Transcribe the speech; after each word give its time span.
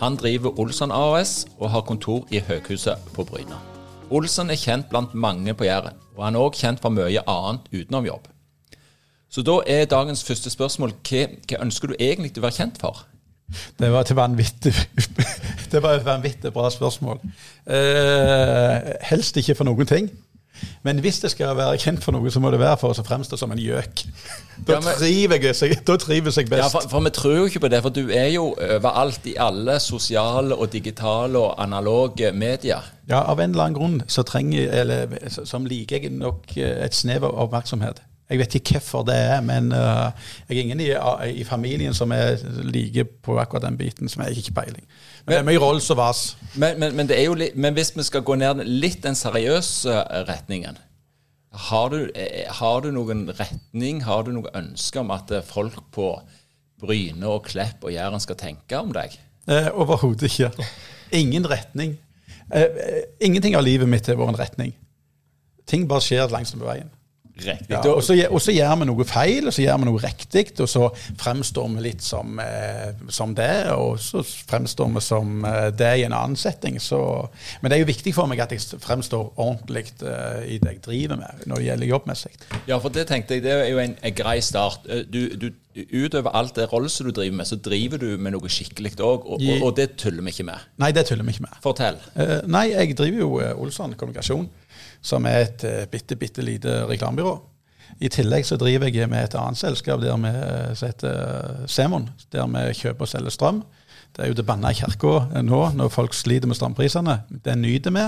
Han 0.00 0.16
driver 0.16 0.56
Olsson 0.60 0.92
AS 0.92 1.44
og 1.58 1.70
har 1.70 1.82
kontor 1.84 2.22
i 2.32 2.40
Høghuset 2.40 3.10
på 3.12 3.24
Bryna. 3.28 3.58
Olsson 4.10 4.48
er 4.48 4.56
kjent 4.56 4.88
blant 4.88 5.12
mange 5.12 5.52
på 5.54 5.66
Jæren, 5.66 5.98
og 6.16 6.24
han 6.24 6.38
er 6.38 6.44
òg 6.46 6.56
kjent 6.56 6.80
for 6.80 6.94
mye 6.94 7.20
annet 7.28 7.68
utenom 7.68 8.08
jobb. 8.08 8.30
Så 9.30 9.44
da 9.44 9.58
er 9.68 9.84
dagens 9.90 10.24
første 10.24 10.50
spørsmål 10.50 10.96
hva, 11.04 11.26
hva 11.44 11.60
ønsker 11.66 11.92
du 11.92 11.98
egentlig 11.98 12.32
å 12.40 12.46
være 12.46 12.56
kjent 12.62 12.80
for? 12.80 13.04
Det 13.76 13.90
var 13.92 14.06
et 14.06 14.16
vanvittig, 14.16 14.72
det 15.72 15.82
var 15.84 15.98
et 15.98 16.08
vanvittig 16.08 16.52
bra 16.54 16.70
spørsmål. 16.72 17.20
Eh, 17.68 18.90
helst 19.10 19.36
ikke 19.36 19.58
for 19.58 19.68
noen 19.68 19.90
ting. 19.90 20.08
Men 20.82 21.00
hvis 21.04 21.20
det 21.20 21.30
skal 21.32 21.56
være 21.58 21.78
kjent 21.80 22.04
for 22.04 22.16
noe, 22.16 22.30
så 22.32 22.40
må 22.42 22.50
det 22.52 22.60
være 22.60 22.78
for 22.80 22.96
å 22.96 23.04
fremstå 23.06 23.38
som 23.40 23.52
en 23.52 23.60
gjøk. 23.60 24.04
Da, 24.66 24.76
Ja, 24.76 24.94
trives 24.98 25.62
jeg, 25.62 25.78
da 25.86 25.96
trives 26.00 26.38
jeg 26.40 26.48
best. 26.50 26.62
Ja, 26.62 26.68
for, 26.72 26.88
for 26.90 27.04
vi 27.04 27.12
tror 27.16 27.36
jo 27.36 27.48
ikke 27.50 27.64
på 27.64 27.72
det, 27.72 27.82
for 27.84 27.94
du 27.94 28.02
er 28.08 28.28
jo 28.34 28.50
overalt 28.54 29.26
i 29.30 29.36
alle 29.40 29.78
sosiale 29.80 30.56
og 30.56 30.72
digitale 30.72 31.38
og 31.38 31.56
analoge 31.62 32.32
medier. 32.32 32.86
Ja, 33.10 33.24
Av 33.26 33.40
en 33.40 33.50
eller 33.50 33.70
annen 33.70 33.78
grunn 33.78 33.98
så 34.08 34.22
trenger, 34.26 34.70
eller, 34.82 35.18
som 35.28 35.66
liker 35.66 35.98
jeg 35.98 36.14
nok 36.14 36.54
eh, 36.56 36.84
et 36.84 36.96
snev 36.96 37.26
av 37.26 37.36
oppmerksomhet. 37.46 38.02
Jeg 38.30 38.38
vet 38.38 38.54
ikke 38.60 38.78
hvorfor 38.78 39.02
det 39.08 39.16
er, 39.18 39.40
men 39.42 39.72
uh, 39.74 40.12
jeg 40.46 40.56
er 40.56 40.60
ingen 40.62 40.80
i, 40.80 40.92
i 41.40 41.44
familien 41.44 41.94
som 41.94 42.12
er 42.14 42.38
like 42.62 43.04
på 43.24 43.34
akkurat 43.42 43.64
den 43.66 43.78
biten, 43.78 44.08
som 44.08 44.22
jeg 44.22 44.38
ikke 44.38 44.54
peiling. 44.60 44.84
Men 45.30 45.36
det 45.36 45.44
er 45.44 45.46
mye 45.46 45.62
Rolls 45.62 45.86
og 45.94 45.98
Vas. 46.00 46.20
Men, 46.58 46.78
men, 46.82 46.94
men, 46.98 47.06
det 47.06 47.14
er 47.20 47.28
jo 47.28 47.36
litt, 47.38 47.54
men 47.54 47.76
hvis 47.76 47.92
vi 47.94 48.02
skal 48.02 48.24
gå 48.26 48.34
ned 48.40 48.64
litt 48.66 48.98
den 49.04 49.14
seriøse 49.14 49.94
retningen 50.26 50.78
har 51.70 51.90
du, 51.90 52.10
eh, 52.14 52.46
har 52.46 52.80
du 52.80 52.90
noen 52.94 53.24
retning, 53.34 54.02
har 54.06 54.22
du 54.26 54.32
noe 54.34 54.50
ønske 54.54 55.00
om 55.00 55.10
at 55.14 55.30
eh, 55.34 55.42
folk 55.42 55.80
på 55.94 56.12
Bryne 56.80 57.26
og 57.26 57.48
Klepp 57.48 57.84
og 57.84 57.92
Jæren 57.94 58.22
skal 58.22 58.38
tenke 58.38 58.78
om 58.78 58.92
deg? 58.94 59.16
Eh, 59.50 59.70
Overhodet 59.74 60.30
ikke. 60.30 60.50
Ingen 61.16 61.48
retning. 61.50 61.96
Eh, 62.54 62.62
eh, 62.62 63.02
ingenting 63.20 63.56
av 63.58 63.66
livet 63.66 63.90
mitt 63.90 64.06
har 64.06 64.18
vært 64.18 64.34
en 64.34 64.40
retning. 64.40 64.74
Ting 65.66 65.88
bare 65.90 66.04
skjer 66.06 66.30
langs 66.30 66.54
med 66.54 66.66
veien. 66.66 66.90
Riktig. 67.44 67.70
Ja, 67.72 67.80
og, 67.90 68.02
så, 68.04 68.14
gjør- 68.16 68.32
vi 68.82 68.88
noe 68.90 69.04
feil, 69.08 69.46
og 69.48 69.54
så 69.56 69.62
gjør 69.64 69.78
vi 69.82 69.88
noe 69.90 70.02
riktig, 70.02 70.44
og 70.60 70.68
så 70.68 70.88
fremstår 71.20 71.68
vi 71.76 71.84
litt 71.88 72.02
som, 72.04 72.38
eh, 72.42 72.92
som 73.08 73.34
det, 73.34 73.50
og 73.74 73.98
så 74.02 74.22
fremstår 74.24 74.92
vi 74.94 75.02
som 75.04 75.44
eh, 75.48 75.70
det 75.76 75.92
i 76.00 76.04
en 76.08 76.16
annen 76.16 76.36
setting. 76.36 76.78
Så, 76.80 77.00
men 77.62 77.70
det 77.70 77.78
er 77.78 77.84
jo 77.84 77.90
viktig 77.92 78.14
for 78.16 78.30
meg 78.30 78.42
at 78.44 78.52
jeg 78.56 78.80
fremstår 78.82 79.32
ordentlig 79.40 79.86
eh, 80.02 80.44
i 80.56 80.58
det 80.62 80.76
jeg 80.76 80.82
driver 80.86 81.16
med, 81.22 81.46
når 81.46 81.56
det 81.62 81.68
gjelder 81.70 81.92
jobbmessig. 81.94 82.32
Ja, 82.68 82.78
for 82.78 82.88
det 82.94 83.06
tenkte 83.10 83.34
jeg, 83.38 83.44
det 83.46 83.56
er 83.56 83.68
jo 83.72 83.82
en, 83.82 83.96
en 84.02 84.14
grei 84.20 84.38
start. 84.44 84.86
Eh, 84.88 85.04
Du, 85.10 85.26
du, 85.40 85.50
utover 85.94 86.30
alt 86.34 86.56
det 86.58 86.66
rollet 86.72 86.92
du 87.06 87.10
driver 87.14 87.36
med, 87.36 87.46
så 87.46 87.56
driver 87.56 87.98
du 88.02 88.16
med 88.18 88.34
noe 88.34 88.48
skikkelig 88.50 88.92
òg, 89.00 89.24
og, 89.26 89.38
og, 89.40 89.62
og 89.68 89.76
det 89.78 89.92
tuller 90.00 90.22
vi 90.26 90.32
ikke 90.34 90.46
med. 90.48 90.64
Nei, 90.82 90.90
det 90.92 91.06
tuller 91.08 91.24
vi 91.26 91.34
ikke 91.36 91.46
med. 91.46 91.56
Fortell. 91.64 91.98
Eh, 92.18 92.40
nei, 92.50 92.66
jeg 92.74 92.96
driver 92.98 93.22
jo 93.22 93.30
eh, 93.40 93.54
Olsson 93.62 93.94
Kommunikasjon, 93.98 94.48
som 95.02 95.26
er 95.26 95.46
et 95.46 95.64
uh, 95.64 95.84
bitte, 95.90 96.16
bitte 96.20 96.44
lite 96.44 96.82
reklamebyrå. 96.90 97.38
I 98.00 98.08
tillegg 98.12 98.46
så 98.48 98.56
driver 98.60 98.88
jeg 98.88 99.08
med 99.10 99.26
et 99.26 99.34
annet 99.36 99.58
selskap 99.60 100.00
der 100.00 100.16
vi, 100.22 100.30
eh, 100.30 100.70
som 100.78 100.88
heter 100.88 101.10
eh, 101.10 101.66
Semon, 101.68 102.08
der 102.32 102.46
vi 102.48 102.62
kjøper 102.78 103.04
og 103.04 103.10
selger 103.10 103.34
strøm. 103.34 103.62
Det 104.16 104.24
er 104.24 104.30
jo 104.30 104.38
det 104.38 104.46
banna 104.46 104.72
i 104.72 104.78
kirka 104.78 105.16
eh, 105.34 105.42
nå, 105.44 105.60
når 105.76 105.92
folk 105.92 106.16
sliter 106.16 106.48
med 106.48 106.56
strømprisene. 106.56 107.18
Det 107.44 107.58
nyter 107.58 107.94
vi. 107.94 108.06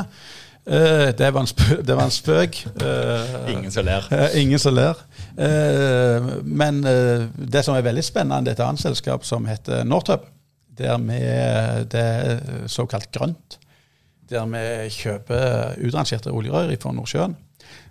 Eh, 0.65 1.09
det, 1.19 1.29
var 1.35 1.43
en 1.43 1.51
spøk. 1.51 1.83
det 1.87 1.97
var 1.99 2.09
en 2.09 2.15
spøk. 2.15 2.63
Eh, 2.87 3.35
Ingen 3.53 3.75
som 3.75 3.87
ler. 3.89 4.09
Eh, 4.17 4.39
ingen 4.41 4.63
som 4.63 4.77
ler. 4.79 5.03
Eh, 5.37 6.31
men 6.45 6.85
eh, 6.89 7.27
det 7.37 7.65
som 7.67 7.77
er 7.77 7.85
veldig 7.85 8.07
spennende, 8.07 8.47
det 8.47 8.55
er 8.55 8.61
et 8.63 8.69
annet 8.69 8.85
selskap 8.87 9.27
som 9.29 9.49
heter 9.51 9.85
Northub. 9.85 10.25
Der 10.79 10.97
vi, 11.05 11.19
det 11.93 12.01
er 12.01 12.39
såkalt 12.73 13.11
grønt. 13.13 13.59
Der 14.33 14.49
vi 14.49 14.91
kjøper 14.97 15.79
utrangerte 15.85 16.33
oljerør 16.33 16.77
fra 16.81 16.93
Nordsjøen 16.97 17.37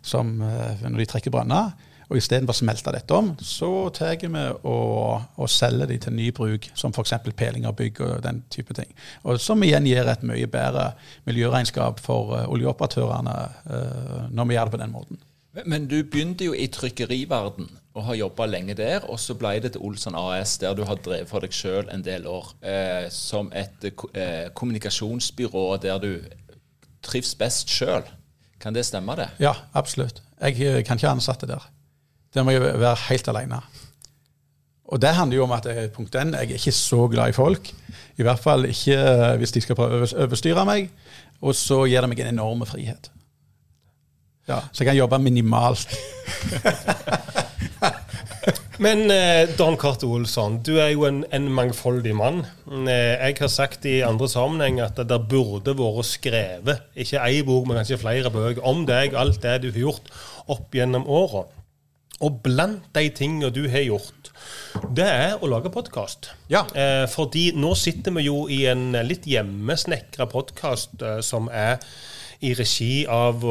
som, 0.01 0.41
eh, 0.41 0.81
når 0.89 0.97
de 0.97 1.05
trekker 1.05 1.33
brønner. 1.33 1.71
Og 2.11 2.17
istedenfor 2.19 2.51
å 2.51 2.59
smelte 2.59 2.91
dette 2.91 3.15
om, 3.15 3.29
så 3.39 3.87
tar 3.95 4.17
vi 4.19 4.27
og, 4.67 5.21
og 5.39 5.49
selger 5.49 5.87
de 5.87 5.95
til 6.03 6.15
ny 6.17 6.25
bruk, 6.35 6.67
som 6.75 6.91
f.eks. 6.91 7.13
peling 7.39 7.63
av 7.69 7.77
bygg 7.79 8.01
og 8.03 8.17
den 8.25 8.41
type 8.51 8.75
ting. 8.75 8.89
Og 9.23 9.39
Som 9.39 9.63
igjen 9.63 9.87
gir 9.87 10.03
et 10.03 10.25
mye 10.27 10.49
bedre 10.51 10.89
miljøregnskap 11.29 12.03
for 12.03 12.35
eh, 12.35 12.49
oljeoperatørene 12.51 13.37
eh, 13.63 14.25
når 14.29 14.49
vi 14.49 14.57
gjør 14.57 14.67
det 14.67 14.75
på 14.75 14.81
den 14.83 14.91
måten. 14.97 15.21
Men, 15.65 15.87
du 15.87 16.03
begynte 16.03 16.47
jo 16.47 16.53
i 16.55 16.67
trykkeriverden 16.71 17.69
og 17.93 18.05
har 18.07 18.15
jobba 18.15 18.45
lenge 18.47 18.75
der, 18.77 19.03
og 19.11 19.19
så 19.19 19.35
ble 19.35 19.57
det 19.59 19.73
til 19.73 19.83
Olsson 19.83 20.15
AS, 20.15 20.57
der 20.61 20.75
du 20.77 20.85
har 20.87 20.99
drevet 21.03 21.27
for 21.29 21.43
deg 21.43 21.51
sjøl 21.55 21.89
en 21.91 22.03
del 22.05 22.27
år, 22.29 22.53
eh, 22.63 23.09
som 23.11 23.51
et 23.51 23.83
eh, 23.83 24.05
eh, 24.13 24.47
kommunikasjonsbyrå 24.55 25.65
der 25.83 25.99
du 25.99 26.13
trives 27.03 27.35
best 27.35 27.69
sjøl. 27.69 28.07
Kan 28.61 28.75
det 28.77 28.85
stemme, 28.85 29.15
det? 29.17 29.27
Ja, 29.41 29.53
absolutt. 29.73 30.21
Jeg 30.39 30.61
eh, 30.61 30.83
kan 30.85 30.97
ikke 30.97 31.11
ansatte 31.11 31.49
der. 31.49 31.67
Der 32.33 32.43
må 32.47 32.55
jeg 32.55 32.61
være 32.63 32.95
helt 33.09 33.27
alene. 33.27 33.59
Og 34.91 34.99
det 35.01 35.13
handler 35.15 35.37
jo 35.37 35.43
om 35.43 35.51
at 35.55 35.65
jeg, 35.65 35.91
punkt 35.91 36.15
én, 36.15 36.33
jeg 36.35 36.51
er 36.51 36.59
ikke 36.59 36.71
så 36.71 37.07
glad 37.07 37.29
i 37.29 37.35
folk. 37.35 37.73
I 38.17 38.23
hvert 38.23 38.39
fall 38.39 38.65
ikke 38.65 38.95
eh, 38.95 39.37
hvis 39.39 39.51
de 39.51 39.61
skal 39.63 39.75
prøve 39.75 40.05
å 40.05 40.11
overstyre 40.25 40.65
meg. 40.67 40.91
Og 41.41 41.55
så 41.57 41.83
gir 41.89 42.03
det 42.03 42.09
meg 42.11 42.19
en 42.23 42.35
enorm 42.35 42.65
frihet. 42.69 43.11
Ja, 44.47 44.59
Så 44.71 44.83
jeg 44.83 44.91
kan 44.91 44.97
jobbe 44.97 45.19
minimalt. 45.19 45.87
Men 48.81 49.11
eh, 49.13 49.45
Dan 49.57 49.75
Cato 49.77 50.07
Olsson, 50.09 50.55
du 50.65 50.79
er 50.81 50.95
jo 50.95 51.03
en, 51.05 51.19
en 51.29 51.43
mangfoldig 51.53 52.15
mann. 52.17 52.39
Eh, 52.65 53.13
jeg 53.13 53.37
har 53.37 53.51
sagt 53.53 53.85
i 53.85 53.99
andre 54.01 54.25
sammenheng 54.31 54.79
at 54.81 54.97
det 54.97 55.05
der 55.11 55.21
burde 55.21 55.75
vært 55.77 56.09
skrevet, 56.09 56.87
ikke 56.97 57.21
ei 57.21 57.43
bok, 57.45 57.67
men 57.69 57.77
kanskje 57.77 57.99
flere 58.01 58.31
bøker, 58.33 58.63
om 58.65 58.81
deg, 58.89 59.13
alt 59.13 59.37
det 59.45 59.59
du 59.61 59.69
har 59.69 59.83
gjort 59.83 60.09
opp 60.49 60.73
gjennom 60.73 61.05
åra. 61.05 61.45
Og 62.25 62.41
blant 62.41 62.89
de 62.97 63.05
tingene 63.13 63.53
du 63.53 63.67
har 63.69 63.85
gjort, 63.85 64.31
det 64.97 65.05
er 65.05 65.37
å 65.37 65.49
lage 65.51 65.69
podkast. 65.73 66.31
Ja. 66.49 66.63
Eh, 66.73 67.05
fordi 67.09 67.51
nå 67.53 67.75
sitter 67.77 68.17
vi 68.17 68.25
jo 68.31 68.47
i 68.49 68.63
en 68.71 68.97
litt 69.05 69.29
hjemmesnekra 69.29 70.25
podkast 70.31 71.05
eh, 71.05 71.19
som 71.25 71.53
er 71.53 71.77
i 72.41 72.53
regi 72.57 73.05
av 73.09 73.43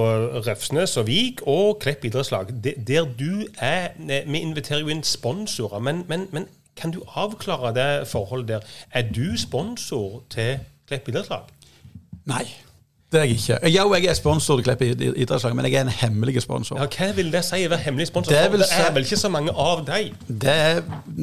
Røfsnes 0.46 0.96
og 0.98 1.06
Vik 1.06 1.44
og 1.48 1.78
Klepp 1.82 2.04
idrettslag. 2.08 2.50
Der 2.62 3.06
du 3.18 3.46
er 3.58 3.92
eh, 3.96 4.24
Vi 4.26 4.40
inviterer 4.42 4.82
jo 4.82 4.90
inn 4.90 5.04
sponsorer, 5.06 5.78
men, 5.78 6.04
men, 6.08 6.26
men 6.34 6.48
kan 6.76 6.90
du 6.90 7.02
avklare 7.14 7.74
det 7.76 8.08
forholdet 8.08 8.48
der? 8.48 8.60
Er 8.90 9.02
du 9.14 9.36
sponsor 9.38 10.22
til 10.30 10.58
Klepp 10.88 11.08
idrettslag? 11.08 11.46
Nei, 12.26 12.44
det 13.12 13.20
er 13.20 13.24
jeg 13.24 13.38
ikke. 13.38 13.70
Jo, 13.70 13.94
jeg 13.94 14.10
er 14.10 14.14
sponsor 14.14 14.56
til 14.56 14.64
Klepp 14.64 14.82
idrettslag, 14.82 15.54
men 15.56 15.66
jeg 15.66 15.74
er 15.74 15.86
en 15.86 15.94
hemmelig 16.00 16.42
sponsor. 16.42 16.78
Ja, 16.80 16.86
hva 16.90 17.12
vil 17.16 17.30
det 17.32 17.44
si 17.46 17.62
å 17.66 17.70
være 17.70 17.84
hemmelig 17.86 18.10
sponsor? 18.10 18.34
Det 18.34 18.58
det 18.58 18.68
er 18.74 18.92
vel 18.94 19.06
ikke 19.06 19.18
så 19.22 19.30
mange 19.30 19.54
av 19.54 19.84
deg? 19.86 20.12
Det, 20.26 20.58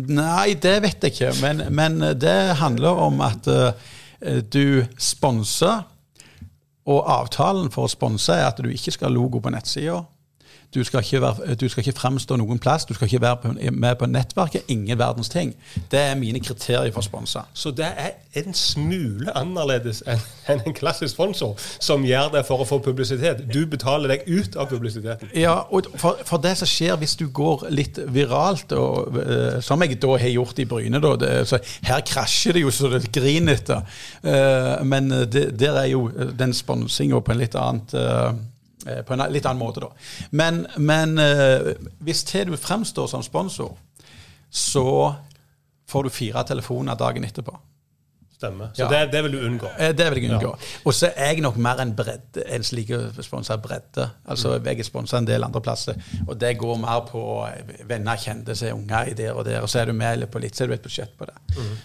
nei, 0.07 0.53
det 0.53 0.77
vet 0.83 1.03
jeg 1.03 1.15
ikke. 1.15 1.35
Men, 1.41 1.63
men 1.75 1.99
det 2.19 2.39
handler 2.63 3.03
om 3.07 3.21
at 3.27 3.47
uh, 3.47 3.71
du 4.53 4.83
sponser, 4.99 5.83
og 6.87 7.07
avtalen 7.11 7.71
for 7.73 7.87
å 7.87 7.91
sponse 7.91 8.35
er 8.35 8.47
at 8.47 8.61
du 8.63 8.69
ikke 8.71 8.93
skal 8.95 9.09
ha 9.09 9.15
logo 9.15 9.41
på 9.43 9.51
nettsida. 9.51 9.99
Du 10.75 10.83
skal 10.83 10.99
ikke, 10.99 11.21
være, 11.21 11.55
du 11.55 11.69
skal 11.69 11.85
ikke 11.85 11.99
fremstå 11.99 12.35
noen 12.35 12.59
plass. 12.59 12.85
Du 12.85 12.93
skal 12.93 13.07
ikke 13.07 13.21
være 13.21 13.37
på, 13.41 13.51
med 13.71 13.95
på 13.95 14.05
nettverket. 14.05 14.67
Ingen 14.67 14.99
verdens 14.99 15.29
ting. 15.29 15.55
Det 15.91 15.99
er 15.99 16.15
mine 16.15 16.39
kriterier 16.43 16.91
for 16.93 17.01
sponsa. 17.01 17.45
Så 17.53 17.71
det 17.71 17.87
er 17.87 18.17
en 18.37 18.53
smule 18.53 19.31
annerledes 19.37 20.03
enn 20.07 20.61
en 20.65 20.75
klassisk 20.75 21.13
sponsor, 21.15 21.55
som 21.79 22.03
gjør 22.05 22.33
det 22.35 22.43
for 22.47 22.61
å 22.61 22.67
få 22.67 22.79
publisitet. 22.83 23.45
Du 23.53 23.63
betaler 23.69 24.11
deg 24.13 24.27
ut 24.27 24.57
av 24.59 24.67
publisiteten. 24.69 25.31
Ja, 25.35 25.55
og 25.71 25.87
for, 25.95 26.19
for 26.27 26.43
det 26.43 26.57
som 26.59 26.69
skjer 26.69 26.99
hvis 26.99 27.15
du 27.19 27.27
går 27.33 27.67
litt 27.73 28.01
viralt, 28.13 28.75
og, 28.75 29.17
eh, 29.23 29.57
som 29.63 29.81
jeg 29.83 30.01
da 30.03 30.17
har 30.19 30.35
gjort 30.35 30.59
i 30.59 30.67
Bryne 30.69 31.01
da, 31.03 31.15
det, 31.19 31.31
så 31.47 31.61
Her 31.87 32.03
krasjer 32.05 32.57
det 32.57 32.65
jo 32.65 32.71
så 32.73 32.91
det 32.91 33.07
griner 33.13 33.55
etter. 33.57 33.87
Eh, 34.21 34.83
men 34.83 35.09
det, 35.31 35.47
der 35.59 35.81
er 35.81 35.89
jo 35.93 36.07
den 36.11 36.53
sponsinga 36.53 37.23
på 37.23 37.33
en 37.33 37.41
litt 37.41 37.55
annet 37.57 37.95
eh, 37.97 38.07
eh, 38.07 38.31
på 39.05 39.13
en 39.15 39.25
litt 39.33 39.45
annen 39.45 39.61
måte, 39.61 39.83
da. 39.83 39.91
Men, 40.31 40.65
men 40.77 41.17
eh, 41.21 41.73
hvis 42.05 42.23
til 42.27 42.55
fremstår 42.57 43.09
som 43.11 43.23
sponsor, 43.25 43.75
så 44.49 44.87
får 45.87 46.03
du 46.03 46.13
fire 46.13 46.43
telefoner 46.47 46.99
dagen 46.99 47.25
etterpå. 47.27 47.55
Stemmer. 48.37 48.67
Så 48.73 48.83
Ja. 48.83 48.87
det, 48.89 49.11
det 49.11 49.23
vil 49.23 49.31
du 49.31 49.37
unngå. 49.47 49.67
Eh, 49.79 49.91
Det 49.97 50.09
vil 50.13 50.23
jeg 50.23 50.31
unngå. 50.31 50.51
Og 50.85 50.93
så 50.93 51.07
er 51.15 51.31
jeg 51.33 51.41
nok 51.41 51.57
mer 51.57 51.79
en 51.81 51.93
bredde, 51.95 52.43
en 52.53 52.61
slik 52.63 52.91
sponsa 53.21 53.55
bredde. 53.57 54.09
Altså, 54.29 54.59
Jeg 54.63 54.79
er 54.79 54.83
sponsa 54.83 55.17
en 55.17 55.25
del 55.25 55.43
andre 55.43 55.61
plasser, 55.61 55.95
og 56.27 56.37
det 56.39 56.57
går 56.59 56.75
mer 56.77 57.01
på 57.09 57.47
eh, 57.47 57.73
venner, 57.89 58.15
kjente 58.15 58.55
seg, 58.55 58.73
unger 58.73 59.09
i 59.09 59.13
der 59.13 59.31
og 59.33 59.45
der. 59.45 59.61
Og 59.61 59.69
så 59.69 59.79
er 59.79 59.85
du 59.85 59.93
med 59.93 60.27
på 60.31 60.39
litt, 60.39 60.53
så 60.55 60.63
er 60.63 60.67
du 60.67 60.73
et 60.73 60.81
budsjett 60.83 61.17
på 61.17 61.25
det. 61.25 61.33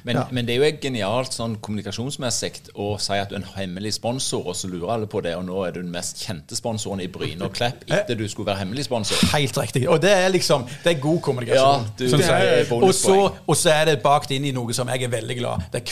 Men, 0.04 0.16
Ja. 0.16 0.24
men 0.30 0.44
det 0.46 0.56
er 0.58 0.70
jo 0.70 0.76
genialt 0.82 1.32
sånn 1.32 1.56
kommunikasjonsmessig 1.60 2.70
å 2.76 2.98
si 3.00 3.12
at 3.14 3.30
du 3.30 3.34
er 3.36 3.40
en 3.40 3.46
hemmelig 3.56 3.94
sponsor, 3.94 4.44
og 4.46 4.54
så 4.54 4.68
lurer 4.68 4.92
alle 4.92 5.06
på 5.06 5.22
det, 5.22 5.34
og 5.36 5.44
nå 5.46 5.66
er 5.66 5.72
du 5.72 5.80
den 5.82 5.90
mest 5.92 6.16
kjente 6.26 6.56
sponsoren 6.56 7.00
i 7.00 7.06
Bryne 7.08 7.42
og 7.46 7.54
Klepp 7.54 7.84
etter 7.88 8.14
du 8.18 8.26
skulle 8.28 8.46
være 8.52 8.58
hemmelig 8.64 8.84
sponsor. 8.84 9.16
Helt 9.32 9.56
riktig. 9.56 9.88
Og 9.88 10.00
det 10.02 10.10
er 10.12 10.28
liksom 10.28 10.66
det 10.84 10.96
er 10.96 11.00
god 11.00 11.20
kommunikasjon. 11.22 11.56
Ja, 11.56 11.84
du- 11.98 12.16
det 12.16 12.28
er 12.28 12.72
og, 12.74 12.92
så, 12.94 13.32
og 13.46 13.56
så 13.56 13.70
er 13.70 13.84
det 13.86 14.02
bakt 14.02 14.30
inn 14.30 14.44
i 14.44 14.50
noe 14.52 14.72
som 14.74 14.88
jeg 14.88 15.02
er 15.02 15.08
veldig 15.08 15.38
glad 15.38 15.62
Det 15.72 15.80
er 15.82 15.86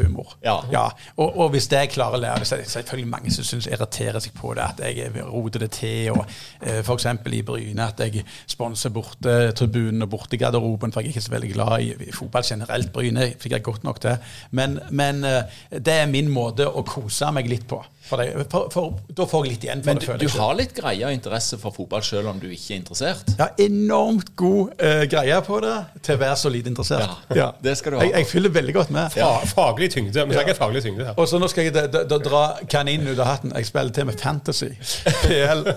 hverdagshumor. 0.00 0.36
Ja. 0.72 0.88
Og, 1.16 1.38
og 1.38 1.50
hvis 1.50 1.68
det 1.68 1.78
jeg 1.84 1.92
klarer 1.94 2.18
å 2.18 2.20
lære 2.20 2.42
det, 2.42 2.48
så 2.48 2.56
er 2.56 2.62
det 2.62 2.70
selvfølgelig 2.70 3.10
mange 3.10 3.32
som 3.34 3.44
synes 3.44 3.68
irriterer 3.70 4.20
seg 4.22 4.34
på 4.36 4.54
det, 4.54 4.66
at 4.66 4.82
jeg 4.96 5.12
roter 5.28 5.64
det 5.64 5.70
til. 5.76 6.10
og 6.14 6.24
eh, 6.60 6.80
F.eks. 6.84 7.06
i 7.32 7.42
Bryne 7.46 7.86
at 7.86 8.00
jeg 8.00 8.24
sponser 8.50 8.94
bortetribunen 8.94 10.02
og 10.06 10.10
bortegarderoben, 10.10 10.92
for 10.92 11.00
jeg 11.00 11.10
er 11.10 11.14
ikke 11.14 11.26
så 11.26 11.34
veldig 11.36 11.52
glad 11.52 11.76
i, 11.80 11.92
i 12.08 12.16
fotball 12.16 12.46
generelt. 12.46 12.92
Bryne 12.92 13.32
fikk 13.38 13.58
jeg 13.58 13.66
godt 13.66 13.84
nok 13.84 14.00
til. 14.00 14.16
Men, 14.50 14.78
men 14.90 15.24
eh, 15.24 15.62
det 15.78 16.00
er 16.00 16.10
min 16.10 16.30
måte 16.32 16.68
å 16.68 16.84
kose 16.86 17.30
meg 17.34 17.50
litt 17.50 17.68
på. 17.70 17.82
For, 18.10 18.18
det, 18.18 18.46
for, 18.50 18.66
for 18.74 18.96
Da 19.14 19.26
får 19.30 19.44
jeg 19.46 19.52
litt 19.54 19.64
igjen 19.68 19.82
for 19.84 19.90
Men 19.92 20.00
det. 20.00 20.02
du, 20.02 20.08
føler 20.08 20.20
du 20.22 20.26
jeg 20.26 20.34
har 20.40 20.56
litt 20.58 20.72
greie 20.74 21.06
og 21.06 21.14
interesse 21.14 21.58
for 21.62 21.74
fotball 21.76 22.02
selv 22.02 22.32
om 22.32 22.40
du 22.42 22.48
ikke 22.50 22.74
er 22.74 22.80
interessert? 22.80 23.30
Har 23.38 23.54
enormt 23.62 24.32
god 24.40 24.74
uh, 24.82 25.04
greie 25.10 25.38
på 25.46 25.60
det 25.62 25.76
til 26.02 26.18
å 26.18 26.22
være 26.24 26.40
så 26.42 26.52
lite 26.52 26.72
interessert. 26.72 27.30
Ja, 27.38 27.52
det 27.62 27.76
skal 27.78 27.94
du 27.94 28.00
ha. 28.00 28.08
Jeg, 28.08 28.16
jeg 28.18 28.30
fyller 28.32 28.54
veldig 28.58 28.76
godt 28.80 28.92
med. 28.96 29.14
Fa 29.14 29.30
faglig 29.54 29.92
tyngde. 29.94 30.26
Vi 30.26 30.38
snakker 30.38 30.58
faglig 30.58 30.82
tyngde 30.84 31.06
her. 31.10 31.16
Og 31.20 31.30
så 31.30 31.38
nå 31.38 31.48
skal 31.52 31.68
jeg 31.68 31.76
da, 31.76 31.86
da, 31.92 32.04
da 32.10 32.20
dra 32.22 32.44
kaninen 32.70 33.12
ut 33.12 33.18
av 33.18 33.30
hatten. 33.30 33.54
Jeg 33.54 33.70
spiller 33.70 33.94
til 33.94 34.10
med 34.10 34.18
Fantasy. 34.20 34.72
PL. 35.26 35.68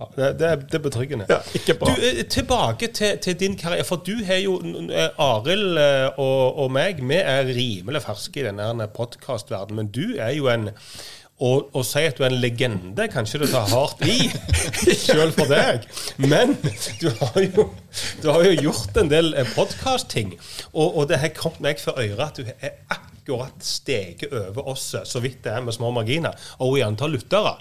Ja, 0.00 0.06
det, 0.16 0.28
det, 0.40 0.46
er- 0.50 0.62
det 0.72 0.80
betryggende. 0.82 1.26
Ja, 1.30 1.38
ikke 1.54 1.74
bra. 1.80 1.92
Du, 1.94 2.02
eh, 2.08 2.22
tilbake 2.30 2.88
til, 2.96 3.18
til 3.22 3.36
din 3.40 3.56
karriere. 3.60 3.84
For 3.88 3.96
du 4.06 4.14
har 4.26 4.40
jo 4.42 4.56
eh, 4.90 5.10
Arild 5.22 5.78
eh, 5.78 6.06
og, 6.18 6.58
og 6.64 6.72
meg, 6.74 7.02
vi 7.02 7.20
er 7.20 7.46
rimelig 7.54 8.02
ferske 8.06 8.42
i 8.42 8.48
denne 8.48 8.88
podkastverdenen. 8.96 9.76
Men 9.84 9.92
du 9.94 10.16
er 10.18 10.34
jo 10.36 10.48
en 10.52 10.70
å, 11.42 11.48
å 11.74 11.82
si 11.82 12.02
at 12.06 12.14
du 12.18 12.22
er 12.22 12.30
en 12.30 12.38
legende, 12.42 13.08
kanskje 13.10 13.40
det 13.42 13.48
tar 13.50 13.66
hardt 13.72 14.04
i, 14.06 14.28
sjøl 15.04 15.32
for 15.34 15.50
deg. 15.50 15.86
Men 16.22 16.54
du 17.00 17.08
har 17.20 17.40
jo, 17.42 17.64
du 18.22 18.28
har 18.30 18.44
jo 18.46 18.52
gjort 18.68 19.00
en 19.02 19.10
del 19.10 19.32
podkast-ting. 19.56 20.36
Og, 20.72 20.86
og 21.00 21.08
det 21.10 21.18
har 21.24 21.34
kommet 21.38 21.64
meg 21.66 21.82
for 21.82 21.98
øret 21.98 22.22
at 22.28 22.38
du 22.38 22.52
er 22.54 22.76
akkurat 22.94 23.66
steget 23.66 24.30
over 24.30 24.70
oss, 24.74 24.90
så 25.08 25.22
vidt 25.24 25.42
det 25.46 25.54
er 25.56 25.64
med 25.66 25.74
små 25.74 25.90
marginer, 25.96 26.38
og 26.62 26.78
i 26.78 26.84
antall 26.86 27.14
lyttere 27.16 27.56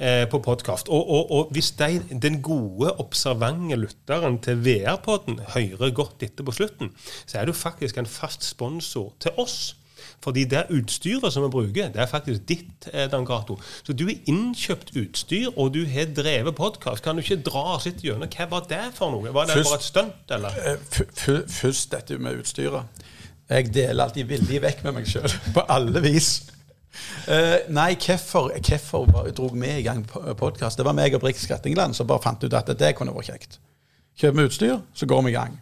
eh, 0.00 0.24
på 0.32 0.40
podkast. 0.42 0.88
Og, 0.88 1.10
og, 1.10 1.30
og 1.30 1.52
hvis 1.54 1.70
de, 1.78 2.00
den 2.22 2.40
gode, 2.42 2.92
observante 3.02 3.76
lytteren 3.76 4.38
til 4.44 4.58
VR-podden 4.64 5.40
hører 5.54 5.92
godt 5.94 6.22
etter 6.26 6.44
på 6.48 6.52
slutten, 6.56 6.90
så 7.26 7.38
er 7.42 7.50
du 7.50 7.52
faktisk 7.56 7.98
en 8.00 8.06
fast 8.10 8.44
sponsor 8.48 9.12
til 9.20 9.36
oss. 9.38 9.76
Fordi 10.24 10.42
det 10.48 10.66
utstyret 10.72 11.32
som 11.32 11.44
vi 11.46 11.48
bruker, 11.52 11.88
det 11.92 12.00
er 12.02 12.08
faktisk 12.08 12.42
ditt, 12.48 12.88
eh, 12.92 13.06
Dan 13.12 13.24
Cato. 13.28 13.56
Så 13.84 13.92
du 13.96 14.04
har 14.08 14.16
innkjøpt 14.28 14.90
utstyr, 14.96 15.48
og 15.56 15.72
du 15.74 15.82
har 15.88 16.10
drevet 16.16 16.54
podkast. 16.56 17.04
Kan 17.04 17.16
du 17.16 17.22
ikke 17.24 17.40
dra 17.46 17.62
oss 17.76 17.86
litt 17.88 18.02
gjennom 18.04 18.28
hva 18.28 18.46
var 18.50 18.66
det 18.68 18.82
for 18.96 19.12
noe? 19.14 19.32
Var 19.32 19.48
det 19.48 19.56
Først- 19.60 19.70
bare 19.70 19.80
et 19.80 19.88
stunt, 19.88 20.34
eller? 20.36 20.60
Eh, 20.64 21.46
Først 21.48 21.90
dette 21.92 22.18
med 22.18 22.40
utstyret. 22.42 22.84
Jeg 23.50 23.72
deler 23.74 24.04
alltid 24.04 24.28
villig 24.30 24.60
vekk 24.62 24.84
med 24.84 24.94
meg 25.00 25.08
sjøl, 25.10 25.32
på 25.56 25.64
alle 25.68 26.00
vis. 26.04 26.49
Eh, 27.30 27.56
nei, 27.70 27.94
hvorfor 27.94 28.50
dro 29.36 29.48
vi 29.54 29.72
i 29.78 29.86
gang 29.86 30.04
podkast? 30.36 30.78
Det 30.78 30.86
var 30.86 30.96
meg 30.96 31.14
og 31.14 31.22
Brix 31.22 31.44
Skrettingland 31.46 31.94
som 31.94 32.08
bare 32.10 32.22
fant 32.24 32.44
ut 32.44 32.54
at 32.54 32.72
det 32.78 32.94
kunne 32.98 33.14
vært 33.14 33.32
kjekt. 33.32 33.58
Kjøper 34.20 34.38
vi 34.38 34.46
utstyr, 34.50 34.78
så 34.94 35.06
går 35.06 35.22
vi 35.26 35.32
i 35.32 35.36
gang. 35.38 35.58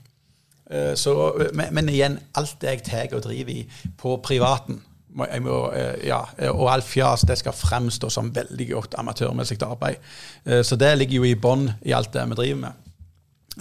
Uh, 0.69 0.93
så, 1.01 1.13
men, 1.57 1.73
men 1.73 1.89
igjen, 1.89 2.19
alt 2.37 2.59
det 2.61 2.75
jeg 2.75 2.83
tar 2.85 3.15
og 3.17 3.23
driver 3.25 3.55
i 3.55 3.63
på 3.97 4.19
privaten 4.21 4.83
må, 5.17 5.25
må, 5.41 5.61
uh, 5.73 5.95
ja, 6.05 6.19
Og 6.53 6.69
alt 6.69 6.85
fjas 6.85 7.25
det 7.29 7.39
skal 7.41 7.57
fremstå 7.57 8.11
som 8.13 8.29
veldig 8.35 8.67
godt 8.75 8.99
amatørmessig 9.01 9.61
arbeid. 9.65 10.03
Eh, 10.45 10.63
så 10.63 10.77
det 10.77 10.93
ligger 10.99 11.23
jo 11.23 11.31
i 11.31 11.39
bånn 11.39 11.71
i 11.83 11.95
alt 11.97 12.13
det 12.13 12.27
vi 12.29 12.39
driver 12.43 12.61
med. 12.67 12.85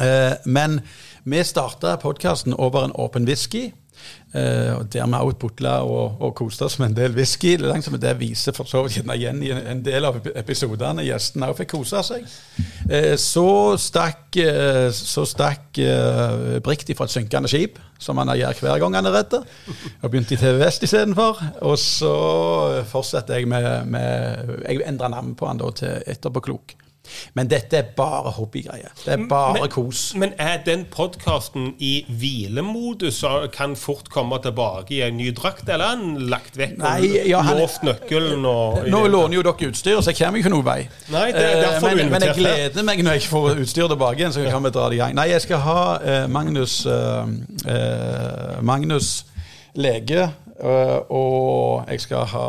Eh, 0.02 0.34
men 0.46 0.81
vi 1.24 1.44
starta 1.44 1.96
podkasten 1.98 2.54
over 2.54 2.86
en 2.86 2.96
åpen 2.96 3.25
whisky. 3.25 3.72
Og 4.38 4.94
Der 4.94 5.08
vi 5.08 5.18
outputla 5.18 5.80
og, 5.82 6.22
og 6.22 6.34
koste 6.36 6.66
oss 6.68 6.76
med 6.80 6.92
en 6.92 6.96
del 6.98 7.16
whisky. 7.16 7.56
Som 7.82 7.98
det 8.00 8.20
viser 8.20 8.54
for 8.54 8.70
så 8.70 8.84
vidt 8.86 9.00
igjen 9.16 9.42
i 9.44 9.52
en, 9.52 9.84
del 9.86 10.06
av 10.06 10.20
episodene. 10.36 11.06
Gjestene 11.08 11.50
òg 11.50 11.58
fikk 11.62 11.74
kose 11.74 12.04
seg. 12.06 12.28
Uh, 12.88 13.16
så 13.18 13.48
stakk, 13.82 14.38
uh, 14.38 14.88
så 14.94 15.26
stakk 15.28 15.80
uh, 15.82 16.58
Brikt 16.64 16.92
fra 16.98 17.08
et 17.08 17.16
synkende 17.16 17.50
skip, 17.52 17.80
som 18.00 18.20
han 18.22 18.34
gjør 18.38 18.62
hver 18.62 18.82
gang 18.84 19.00
han 19.00 19.10
er 19.10 19.18
redd. 19.20 19.38
Og 20.02 20.10
begynte 20.12 20.36
i 20.36 20.42
TV 20.42 20.60
Vest 20.62 20.86
istedenfor. 20.86 21.42
Og 21.66 21.78
så 21.82 22.16
fortsetter 22.92 23.40
jeg 23.40 23.50
med, 23.50 23.88
med 23.88 24.60
Jeg 24.68 24.84
endra 24.88 25.10
navnet 25.12 25.38
på 25.40 25.50
han 25.50 25.62
da 25.62 25.72
til 25.82 26.04
Etterpåklok. 26.06 26.78
Men 27.36 27.48
dette 27.48 27.77
er 27.77 27.83
bare 27.98 28.31
hobbygreier. 28.31 28.92
Det 29.06 29.13
er 29.13 29.27
bare 29.30 29.54
Men- 29.62 29.69
kos. 29.69 30.13
Men 30.15 30.33
er 30.39 30.57
den 30.65 30.86
podkasten 30.86 31.74
i 31.80 32.06
hvilemodus 32.09 33.23
og 33.23 33.52
kan 33.52 33.76
fort 33.76 34.09
komme 34.09 34.40
tilbake 34.44 34.92
i 34.95 35.02
en 35.02 35.18
ny 35.18 35.31
drakt, 35.31 35.69
eller 35.69 35.85
er 35.85 35.95
den 36.02 36.30
lagt 36.30 36.57
vekk 36.57 36.78
Nei, 36.78 37.28
ja, 37.30 37.42
han- 37.42 37.57
låst 37.57 37.81
nøkkelen? 37.83 38.45
Og, 38.45 38.87
Nå 38.90 39.07
låner 39.07 39.35
jo 39.35 39.42
dere 39.44 39.69
utstyr, 39.71 40.02
så 40.02 40.11
jeg 40.11 40.18
kommer 40.18 40.40
ikke 40.40 40.49
noen 40.49 40.66
vei. 40.66 40.87
Nei, 41.09 41.31
det 41.31 41.42
er 41.42 41.57
Eh, 41.57 41.61
derfor 41.71 41.90
du 41.90 41.95
men, 41.95 42.09
men 42.11 42.21
jeg 42.21 42.35
gleder 42.35 42.83
meg 42.83 43.04
når 43.04 43.11
jeg 43.11 43.21
får 43.30 43.59
utstyr 43.61 43.87
tilbake 43.87 44.18
igjen, 44.19 44.33
så 44.33 44.44
kan 44.49 44.64
vi 44.64 44.69
dra 44.69 44.90
det 44.90 44.95
i 44.95 44.97
gang. 44.97 45.16
Nei, 45.16 45.28
jeg 45.30 45.42
skal 45.42 45.57
ha 45.59 45.97
eh, 46.04 46.28
Magnus 46.28 46.85
eh, 46.85 47.26
eh, 47.68 48.61
Magnus 48.61 49.26
lege, 49.76 50.30
eh, 50.59 50.99
og 51.09 51.85
jeg 51.90 52.02
skal 52.02 52.26
ha 52.26 52.47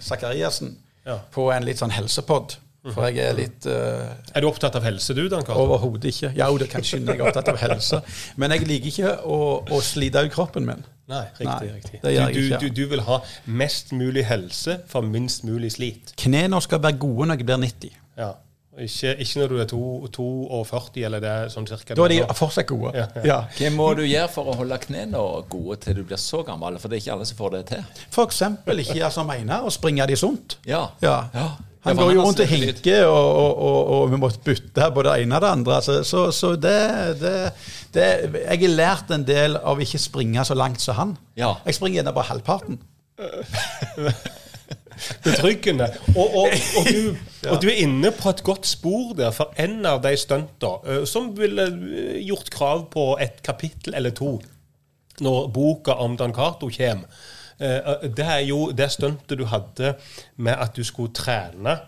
Sakariassen 0.00 0.76
Ja. 1.06 1.18
på 1.32 1.50
en 1.54 1.64
litt 1.64 1.78
sånn 1.80 1.90
helsepod. 1.90 2.56
For 2.86 3.08
jeg 3.10 3.18
er 3.26 3.34
litt 3.36 3.66
uh, 3.66 4.06
Er 4.32 4.44
du 4.44 4.46
opptatt 4.48 4.76
av 4.78 4.84
helse, 4.86 5.12
du, 5.16 5.24
Dan? 5.28 5.42
Overhodet 5.50 6.12
ikke. 6.12 6.30
Ja, 6.38 6.46
det 6.56 6.70
kan 6.72 6.84
skynde 6.86 7.12
jeg 7.16 7.20
er 7.20 7.28
opptatt 7.28 7.50
av 7.50 7.58
helse. 7.60 8.00
Men 8.38 8.54
jeg 8.54 8.68
liker 8.70 8.92
ikke 8.92 9.14
å, 9.26 9.38
å 9.66 9.80
slite 9.84 10.22
ut 10.24 10.32
kroppen 10.32 10.68
min. 10.68 10.84
Nei, 11.08 11.24
riktig. 11.40 11.48
Nei, 11.48 11.74
riktig. 11.74 12.00
det 12.02 12.12
gjør 12.14 12.26
Du, 12.26 12.28
jeg 12.28 12.34
du, 12.34 12.54
ikke. 12.54 12.58
du, 12.60 12.68
du 12.78 12.90
vil 12.94 13.02
ha 13.08 13.20
mest 13.60 13.92
mulig 13.96 14.24
helse 14.28 14.78
for 14.88 15.04
minst 15.04 15.44
mulig 15.48 15.72
slit. 15.74 16.12
Knærne 16.20 16.60
skal 16.64 16.82
være 16.84 17.00
gode 17.02 17.30
når 17.30 17.40
jeg 17.40 17.48
blir 17.50 17.62
90. 17.64 17.96
Ja. 18.20 18.34
Ikke, 18.78 19.14
ikke 19.24 19.40
når 19.40 19.48
du 19.50 19.56
er 19.58 19.66
42, 19.66 21.04
eller 21.08 21.22
det 21.22 21.30
er 21.32 21.48
sånn 21.50 21.66
cirka. 21.66 21.96
Da 21.98 22.04
er 22.06 22.12
de 22.12 22.18
fortsatt 22.38 22.68
gode. 22.70 22.92
Ja, 22.94 23.08
ja. 23.16 23.22
Ja. 23.26 23.38
Hva 23.58 23.70
må 23.74 23.88
du 23.98 24.04
gjøre 24.06 24.28
for 24.30 24.52
å 24.52 24.54
holde 24.60 24.78
knærne 24.84 25.22
gode 25.50 25.80
til 25.82 25.98
du 25.98 26.04
blir 26.06 26.20
så 26.22 26.44
gammel? 26.46 26.78
For 26.78 26.86
det 26.92 27.00
er 27.00 27.02
ikke 27.02 27.16
alle 27.16 27.26
som 27.26 27.40
får 27.40 27.56
det 27.56 27.62
til. 27.72 27.88
Eksempel 28.22 28.84
ikke 28.84 29.00
gjøre 29.00 29.10
som 29.16 29.32
Einar 29.34 29.66
og 29.66 29.74
springe 29.74 30.06
de 30.06 30.18
sunt. 30.20 30.60
Ja. 30.68 30.84
Ja. 31.02 31.16
Ja. 31.34 31.48
Han 31.86 31.96
går 31.96 32.12
jo 32.16 32.24
rundt 32.24 32.40
og 32.42 32.50
hinker, 32.50 33.04
og, 33.06 33.28
og, 33.38 33.60
og, 33.62 33.90
og 33.94 34.12
vi 34.12 34.18
måtte 34.20 34.42
bytte 34.44 34.88
på 34.94 35.04
det 35.06 35.14
ene 35.22 35.38
og 35.38 35.44
det 35.44 35.50
andre. 35.50 35.78
Så, 35.82 36.00
så 36.04 36.24
så 36.34 36.50
det, 36.58 36.80
det, 37.20 37.34
det 37.94 38.08
Jeg 38.42 38.58
har 38.64 38.74
lært 38.74 39.14
en 39.14 39.26
del 39.26 39.56
av 39.56 39.80
ikke 39.82 40.00
springe 40.02 40.44
så 40.44 40.54
langt 40.58 40.82
som 40.82 40.98
han. 40.98 41.14
Ja. 41.38 41.54
Jeg 41.66 41.78
springer 41.78 42.00
gjerne 42.00 42.16
bare 42.16 42.30
halvparten. 42.32 42.80
Betryggende. 45.24 45.86
Og, 46.18 46.50
du, 46.88 47.14
og 47.52 47.62
du 47.62 47.68
er 47.70 47.84
inne 47.84 48.10
på 48.10 48.34
et 48.34 48.42
godt 48.42 48.66
spor 48.66 49.14
der, 49.18 49.30
for 49.34 49.54
en 49.62 49.86
av 49.86 50.02
de 50.02 50.16
stunta 50.18 51.04
som 51.06 51.30
ville 51.38 51.70
gjort 52.26 52.50
krav 52.50 52.88
på 52.90 53.12
et 53.22 53.38
kapittel 53.46 53.94
eller 53.94 54.10
to 54.10 54.40
når 55.24 55.48
boka 55.50 55.96
om 55.98 56.16
Dan 56.16 56.34
Cato 56.34 56.70
kommer, 56.70 57.06
det 57.58 58.24
er 58.24 58.42
jo 58.46 58.68
det 58.70 58.90
stuntet 58.94 59.38
du 59.38 59.46
hadde 59.50 59.96
med 60.36 60.54
at 60.54 60.76
du 60.76 60.84
skulle 60.86 61.14
trene 61.16 61.78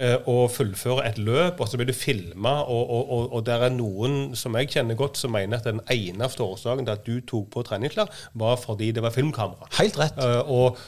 eh, 0.00 0.16
og 0.28 0.50
fullføre 0.54 1.04
et 1.08 1.18
løp, 1.20 1.60
og 1.60 1.68
så 1.68 1.78
blir 1.78 1.90
du 1.90 1.96
filma, 1.96 2.56
og, 2.62 2.82
og, 2.90 3.12
og, 3.16 3.32
og 3.36 3.46
der 3.46 3.66
er 3.66 3.74
noen 3.74 4.34
som 4.38 4.56
jeg 4.58 4.70
kjenner 4.72 4.98
godt, 4.98 5.20
som 5.20 5.34
mener 5.36 5.60
at 5.60 5.68
den 5.68 5.82
eneste 5.92 6.44
årsaken 6.44 6.86
til 6.86 6.96
at 6.96 7.06
du 7.06 7.20
tok 7.28 7.50
på 7.54 7.64
treningsklær, 7.66 8.10
var 8.40 8.58
fordi 8.60 8.90
det 8.96 9.04
var 9.04 9.14
filmkamera. 9.14 9.68
Helt 9.78 9.98
rett. 10.00 10.18
Eh, 10.18 10.50
og, 10.50 10.80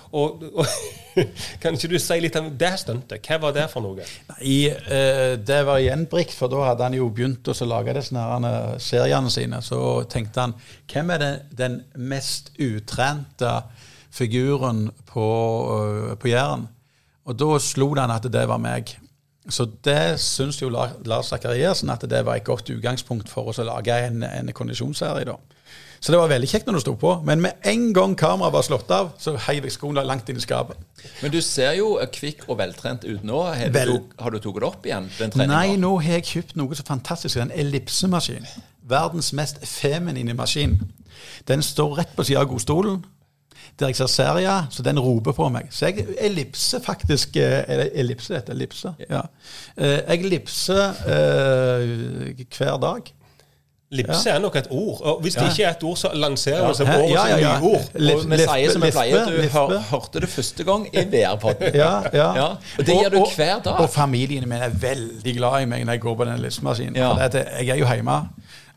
Kan 1.60 1.76
ikke 1.76 1.90
du 1.92 1.98
si 2.00 2.16
litt 2.24 2.36
om 2.40 2.48
det 2.56 2.72
stuntet? 2.80 3.20
Hva 3.26 3.36
var 3.42 3.52
det 3.56 3.66
for 3.68 3.84
noe? 3.84 4.06
Nei, 4.30 4.54
uh, 4.72 5.34
det 5.36 5.58
var 5.68 5.82
gjenbrikt, 5.84 6.32
for 6.38 6.52
da 6.52 6.62
hadde 6.70 6.88
han 6.88 6.96
jo 6.96 7.10
begynt 7.12 7.50
å 7.52 7.56
lage 7.68 7.92
disse 7.98 8.16
eh, 8.16 8.74
seriene 8.80 9.32
sine. 9.32 9.60
Så 9.64 9.78
tenkte 10.08 10.46
han 10.46 10.56
hvem 10.88 11.12
er 11.12 11.20
den, 11.20 11.42
den 11.58 11.80
mest 12.08 12.54
utrente 12.56 13.58
figuren 14.12 14.90
på, 15.08 15.24
øh, 15.78 16.16
på 16.18 16.28
Jæren? 16.28 16.68
Og 17.24 17.38
da 17.38 17.58
slo 17.62 17.92
den 17.94 18.10
at 18.10 18.26
det 18.32 18.44
var 18.50 18.58
meg. 18.62 18.96
Så 19.50 19.66
det 19.84 20.20
syns 20.22 20.60
jo 20.62 20.68
Lars 20.70 21.26
Zakariassen 21.32 21.90
at 21.90 22.04
det 22.10 22.24
var 22.26 22.36
et 22.38 22.44
godt 22.46 22.70
utgangspunkt 22.70 23.28
for 23.30 23.50
oss 23.50 23.58
å 23.58 23.66
lage 23.66 23.94
en, 24.06 24.22
en 24.22 24.52
kondisjonsserie. 24.54 25.24
da. 25.26 25.34
Så 26.02 26.10
det 26.10 26.18
var 26.18 26.30
veldig 26.32 26.48
kjekt 26.50 26.66
når 26.66 26.74
det 26.78 26.82
sto 26.82 26.94
på. 26.98 27.12
Men 27.26 27.40
med 27.44 27.62
en 27.70 27.92
gang 27.94 28.16
kameraet 28.18 28.52
var 28.56 28.64
slått 28.66 28.90
av, 28.94 29.12
så 29.22 29.36
heiv 29.46 29.66
jeg 29.68 29.74
skoene 29.76 30.02
langt 30.06 30.28
inn 30.30 30.38
i 30.40 30.42
skapet. 30.42 30.78
Men 31.22 31.30
du 31.30 31.38
ser 31.42 31.76
jo 31.78 31.92
eh, 32.02 32.08
kvikk 32.10 32.42
og 32.50 32.58
veltrent 32.58 33.04
ut 33.06 33.22
nå. 33.26 33.38
Har 33.54 33.70
du, 33.70 33.78
Vel- 33.78 34.00
har 34.18 34.34
du 34.34 34.38
tatt 34.42 34.58
det 34.58 34.66
opp 34.66 34.86
igjen? 34.90 35.06
den 35.18 35.30
treningen? 35.30 35.54
Nei, 35.54 35.76
nå 35.78 35.92
har 36.02 36.18
jeg 36.18 36.26
kjøpt 36.32 36.56
noe 36.58 36.74
så 36.78 36.86
fantastisk. 36.86 37.38
En 37.38 37.54
ellipsemaskin. 37.54 38.46
Verdens 38.90 39.30
mest 39.38 39.62
feminine 39.66 40.34
maskin. 40.34 40.74
Den 41.46 41.62
står 41.62 41.94
rett 42.00 42.16
på 42.18 42.26
siden 42.26 42.42
av 42.42 42.50
godstolen. 42.50 43.04
Der 43.80 43.86
jeg 43.86 43.96
ser 43.96 44.06
serier, 44.06 44.66
så 44.70 44.82
den 44.82 44.98
roper 45.00 45.32
på 45.32 45.48
meg. 45.48 45.66
Så 45.70 45.86
jeg 45.88 46.04
ellipser 46.20 46.78
faktisk 46.84 47.36
eh, 47.36 47.64
Er 47.66 47.76
det 47.82 47.90
ellipse 47.94 48.34
dette? 48.34 48.52
Ellipse? 48.52 48.92
Ja. 49.10 49.20
Eh, 49.76 49.98
Jeg 50.08 50.20
ellipser 50.24 50.92
eh, 51.06 52.44
hver 52.58 52.76
dag. 52.82 53.12
Lipse 53.92 54.30
er 54.30 54.38
nok 54.40 54.54
et 54.56 54.66
ord. 54.70 55.00
Og 55.04 55.18
hvis 55.20 55.34
det 55.34 55.42
Ja. 55.42 55.48
ikke 55.50 55.64
er 55.64 55.70
et 55.70 55.82
ord, 55.84 55.96
så 55.96 56.08
lanserer 56.14 56.68
vi 56.68 56.74
som 56.74 56.86
på 56.86 56.92
Ja, 57.10 57.26
ja, 57.28 57.36
ja. 57.36 57.58
nye 57.58 57.66
ord. 57.72 57.80
Lip- 57.94 58.14
Og 58.16 58.30
vi 58.30 58.38
sier 58.38 58.70
som 58.72 58.82
vi 58.82 58.90
pleier, 58.90 59.26
du 59.28 59.48
har 59.48 59.66
hør, 59.68 59.78
hørte 59.90 60.20
det 60.20 60.28
første 60.28 60.64
gang 60.64 60.86
i 60.92 61.04
VR-podden. 61.12 61.74
Ja, 61.74 61.90
ja. 62.12 62.28
Ja, 62.36 62.46
og 62.78 62.86
det 62.86 62.96
gjør 63.02 63.08
du 63.10 63.24
hver 63.36 63.58
dag. 63.64 63.80
Og 63.80 63.90
familien 63.90 64.48
min 64.48 64.62
er 64.62 64.68
veldig 64.70 65.36
glad 65.36 65.62
i 65.62 65.64
meg 65.66 65.84
når 65.84 65.92
jeg 65.92 66.00
går 66.00 66.14
på 66.16 66.24
den 66.24 66.40
lipsemaskinen. 66.40 66.96
Ja. 66.96 67.12
For 67.14 67.38
jeg 67.60 67.68
er 67.68 67.76
jo 67.76 67.86
hjemme. 67.94 68.20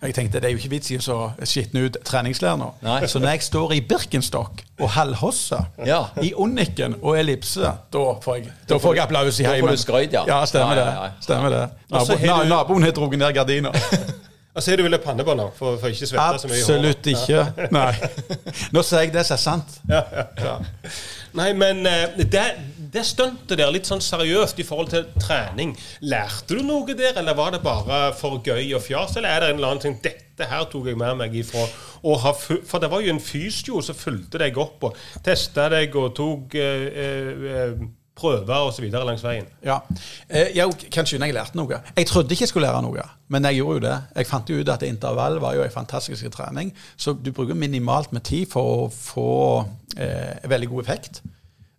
Jeg 0.05 0.15
tenkte 0.17 0.39
det 0.43 0.49
er 0.49 0.53
jo 0.55 0.59
ikke 0.61 0.71
vits 0.75 0.91
i 0.93 0.97
å 0.99 1.03
så 1.05 1.17
skitne 1.47 1.85
ut 1.87 1.97
treningsklær 2.05 2.57
nå. 2.61 2.71
Nei. 2.85 2.99
Så 3.11 3.19
når 3.23 3.35
jeg 3.35 3.45
står 3.47 3.73
i 3.77 3.81
Birkenstock 3.81 4.63
og 4.79 4.89
halvhosse 4.95 5.59
Ja. 5.87 6.01
i 6.21 6.33
Onniken 6.35 6.97
og 7.01 7.17
ellipse, 7.19 7.71
da 7.93 8.03
får 8.21 8.35
jeg, 8.41 8.51
da 8.69 8.77
får 8.81 8.95
jeg 8.99 9.03
applaus 9.07 9.39
i 9.39 9.47
heimen. 9.47 9.65
Da 9.65 9.71
får 9.71 9.79
du 9.79 9.83
skryt, 9.85 10.13
ja. 10.13 10.23
Ja, 10.27 10.41
stemmer 10.45 10.75
Ja, 10.75 10.85
ja, 10.85 10.93
ja. 10.93 11.09
det. 11.09 11.23
Stemmer 11.27 11.49
det. 11.49 11.63
Nabo, 11.91 12.19
na, 12.25 12.43
naboen 12.55 12.83
har 12.83 12.91
dratt 12.95 13.17
ned 13.19 13.33
gardina. 13.35 13.71
Og 14.55 14.63
så 14.63 14.71
har 14.71 14.77
du 14.79 14.83
vel 14.87 14.95
pannebånd 15.03 15.41
for, 15.57 15.75
for 15.81 15.91
ikke 15.91 16.05
å 16.07 16.09
svette 16.13 16.39
så 16.39 16.47
mye. 16.47 16.61
Absolutt 16.63 17.07
ikke. 17.11 17.41
Nei. 17.75 17.91
Nå 18.71 18.83
sier 18.87 19.01
jeg 19.03 19.11
det 19.11 19.25
som 19.27 19.35
er 19.35 19.41
sant. 19.41 19.73
Ja. 19.91 20.53
Nei, 21.35 21.49
men 21.59 21.81
eh, 21.89 22.13
det, 22.23 22.43
det 22.95 23.03
stuntet 23.07 23.57
der, 23.59 23.71
litt 23.75 23.87
sånn 23.89 24.01
seriøst 24.03 24.59
i 24.61 24.65
forhold 24.67 24.89
til 24.93 25.05
trening, 25.21 25.73
lærte 26.07 26.55
du 26.57 26.63
noe 26.65 26.95
der, 26.97 27.17
eller 27.21 27.35
var 27.37 27.51
det 27.55 27.61
bare 27.65 28.13
for 28.17 28.39
gøy 28.45 28.71
og 28.77 28.83
fjas, 28.85 29.17
eller 29.19 29.29
er 29.35 29.43
det 29.45 29.49
en 29.53 29.59
eller 29.59 29.73
annen 29.75 29.83
ting 29.85 29.99
Dette 30.03 30.49
her 30.51 30.65
tok 30.71 30.87
jeg 30.89 30.97
med 30.99 31.15
meg 31.21 31.35
ifra 31.39 31.61
å 32.03 32.15
ha 32.19 32.31
For 32.35 32.81
det 32.83 32.89
var 32.91 33.03
jo 33.05 33.13
en 33.13 33.21
fysio 33.23 33.77
som 33.85 33.95
fulgte 33.95 34.41
deg 34.41 34.57
opp 34.59 34.83
og 34.89 34.97
testa 35.23 35.69
deg 35.71 35.95
og 35.95 36.09
tok 36.17 36.57
eh, 36.59 36.89
eh, 37.03 37.45
eh, 37.53 37.85
prøver 38.15 38.67
osv. 38.69 38.85
langs 38.95 39.23
veien. 39.25 39.47
Ja. 39.63 39.81
Eh, 40.29 40.53
Jeg 40.55 40.89
kan 40.91 41.07
skynde 41.07 41.27
jeg 41.27 41.35
lærte 41.35 41.57
noe. 41.59 41.81
Jeg 41.97 42.07
trodde 42.07 42.31
ikke 42.31 42.45
jeg 42.45 42.51
skulle 42.53 42.67
lære 42.69 42.83
noe, 42.85 43.03
men 43.27 43.43
jeg 43.49 43.57
gjorde 43.61 43.75
jo 43.79 43.83
det. 43.87 43.95
Jeg 44.21 44.29
fant 44.29 44.51
jo 44.53 44.59
ut 44.61 44.71
at 44.75 44.85
intervall 44.87 45.39
var 45.43 45.55
jo 45.57 45.63
en 45.65 45.73
fantastisk 45.73 46.27
trening, 46.35 46.71
så 46.95 47.11
du 47.15 47.31
bruker 47.35 47.55
minimalt 47.59 48.11
med 48.15 48.23
tid 48.27 48.47
for 48.51 48.85
å 48.85 48.89
få 48.91 49.27
eh, 49.97 50.47
veldig 50.47 50.69
god 50.71 50.83
effekt. 50.85 51.21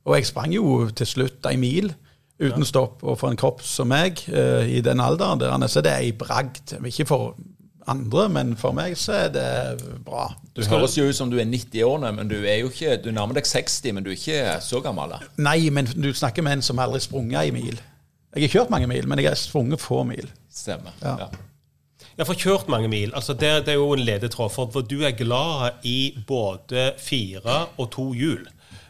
Og 0.07 0.17
jeg 0.17 0.29
sprang 0.29 0.55
jo 0.55 0.87
til 0.97 1.09
slutt 1.09 1.47
ei 1.51 1.57
mil 1.61 1.93
uten 2.37 2.67
stopp, 2.69 3.01
og 3.03 3.17
for 3.19 3.33
en 3.33 3.39
kropp 3.41 3.63
som 3.65 3.89
meg 3.91 4.21
uh, 4.29 4.63
i 4.69 4.83
den 4.85 5.01
alderen 5.01 5.41
der, 5.41 5.55
så 5.73 5.81
er 5.81 5.87
det 5.87 5.95
ei 5.97 6.11
bragd. 6.17 6.77
Ikke 6.85 7.07
for 7.09 7.37
andre, 7.89 8.27
men 8.29 8.53
for 8.61 8.77
meg 8.77 8.97
så 8.99 9.15
er 9.25 9.33
det 9.35 9.49
bra. 10.05 10.29
Du 10.57 10.63
høres 10.69 10.97
jo 10.99 11.07
ut 11.09 11.17
som 11.17 11.31
du 11.33 11.39
er 11.41 11.49
90 11.49 11.83
år 11.87 12.07
men 12.11 12.29
du 12.29 12.37
er 12.43 12.61
jo 12.61 12.71
ikke, 12.73 12.99
du 13.03 13.11
nærmer 13.15 13.39
deg 13.39 13.49
60, 13.49 13.95
men 13.97 14.05
du 14.05 14.11
er 14.13 14.19
ikke 14.19 14.61
så 14.65 14.83
gammel. 14.85 15.17
da. 15.17 15.21
Nei, 15.49 15.71
men 15.71 15.89
du 15.95 16.11
snakker 16.15 16.45
med 16.45 16.59
en 16.59 16.67
som 16.67 16.83
aldri 16.83 17.01
har 17.01 17.07
sprunget 17.07 17.41
ei 17.45 17.55
mil. 17.55 17.81
Jeg 18.37 18.51
har 18.51 18.53
kjørt 18.53 18.73
mange 18.75 18.89
mil, 18.91 19.07
men 19.09 19.23
jeg 19.23 19.31
har 19.31 19.39
sprunget 19.41 19.81
få 19.81 20.03
mil. 20.05 20.29
Stemmer. 20.53 20.93
Ja. 21.03 21.17
Ja. 21.25 21.29
Jeg 22.17 22.29
for 22.29 22.41
kjørt 22.41 22.69
mange 22.73 22.89
mil. 22.89 23.13
altså 23.15 23.33
Det, 23.33 23.67
det 23.67 23.75
er 23.75 23.81
jo 23.81 23.93
en 23.93 24.05
ledetråd. 24.05 24.51
For, 24.53 24.71
for 24.73 24.85
du 24.85 25.03
er 25.05 25.17
glad 25.17 25.85
i 25.85 26.17
både 26.27 26.93
fire 26.99 27.67
og 27.77 27.91
to 27.93 28.13
hjul. 28.17 28.47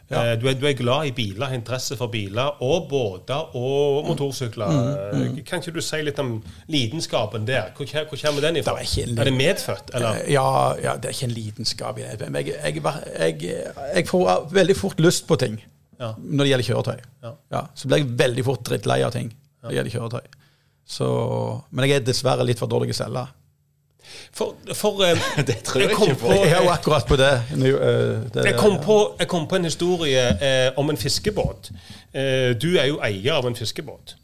Ja. 0.09 0.21
Eh, 0.31 0.35
Du, 0.39 0.45
er, 0.47 0.53
du 0.55 0.65
er 0.69 0.73
glad 0.79 1.05
i 1.09 1.11
biler, 1.11 1.51
interesse 1.53 1.97
for 1.99 2.07
biler 2.07 2.61
og 2.63 2.85
båter 2.89 3.55
og 3.59 4.05
motorsykler. 4.07 4.69
Mm, 4.71 5.23
mm. 5.35 5.39
Kan 5.45 5.59
ikke 5.59 5.73
du 5.75 5.81
si 5.83 5.99
litt 6.01 6.19
om 6.23 6.37
lidenskapen 6.71 7.45
der? 7.47 7.73
Hvor, 7.75 7.85
hvor 8.07 8.21
kommer 8.21 8.41
den 8.45 8.55
ifra? 8.61 8.77
Det 8.79 9.03
er 9.03 9.07
en- 9.09 9.19
Er 9.19 9.23
det 9.25 9.33
medfødt, 9.33 9.91
eller? 9.93 10.21
Eh, 10.21 10.31
Ja, 10.33 10.45
ja, 10.83 10.95
det 10.95 11.05
er 11.05 11.09
ikke 11.17 11.23
en 11.27 11.35
lidenskap 11.35 11.97
i 11.99 12.01
det. 12.17 12.29
Men 12.31 12.45
jeg, 12.45 12.55
jeg, 12.63 13.41
jeg, 13.95 14.07
får 14.07 14.47
veldig 14.53 14.75
fort 14.77 14.99
lyst 14.99 15.27
på 15.27 15.35
ting 15.37 15.59
Ja. 15.99 16.13
når 16.17 16.43
det 16.45 16.49
gjelder 16.51 16.67
kjøretøy. 16.73 16.99
Ja. 17.51 17.61
så 17.75 17.87
blir 17.87 17.97
jeg 17.97 18.17
veldig 18.17 18.45
fort 18.45 18.63
drittlei 18.63 19.01
av 19.03 19.11
ting 19.11 19.33
når 19.63 19.69
det 19.69 19.75
gjelder 19.77 19.91
kjøretøy. 19.99 20.27
Så, 20.87 21.07
men 21.71 21.89
jeg 21.89 21.95
er 21.97 22.05
dessverre 22.05 22.45
litt 22.45 22.59
for 22.59 22.67
dårlig 22.71 22.93
å 22.95 22.99
selge. 23.03 23.27
For, 24.33 24.55
for 24.73 25.03
eh, 25.05 25.17
Det 25.49 25.57
tror 25.63 25.81
jeg 25.81 25.89
jeg 25.89 25.97
ikke 25.97 26.19
på. 26.19 26.27
på 26.27 26.33
Jeg 26.33 26.51
er 26.51 26.63
jo 26.63 26.69
akkurat 26.69 27.07
på 27.07 27.15
det. 27.15 27.33
Nå, 27.55 27.65
eh, 27.65 28.29
det 28.33 28.45
jeg 28.45 28.55
kom, 28.59 28.77
på, 28.83 28.99
jeg 29.19 29.27
kom 29.27 29.47
på 29.47 29.55
en 29.55 29.65
historie 29.65 30.23
eh, 30.41 30.71
om 30.77 30.89
en 30.89 30.97
fiskebåt. 30.97 31.71
Eh, 32.13 32.53
du 32.61 32.77
er 32.77 32.89
jo 32.91 33.01
eier 33.03 33.33
av 33.39 33.47
en 33.47 33.55
fiskebåt. 33.55 34.15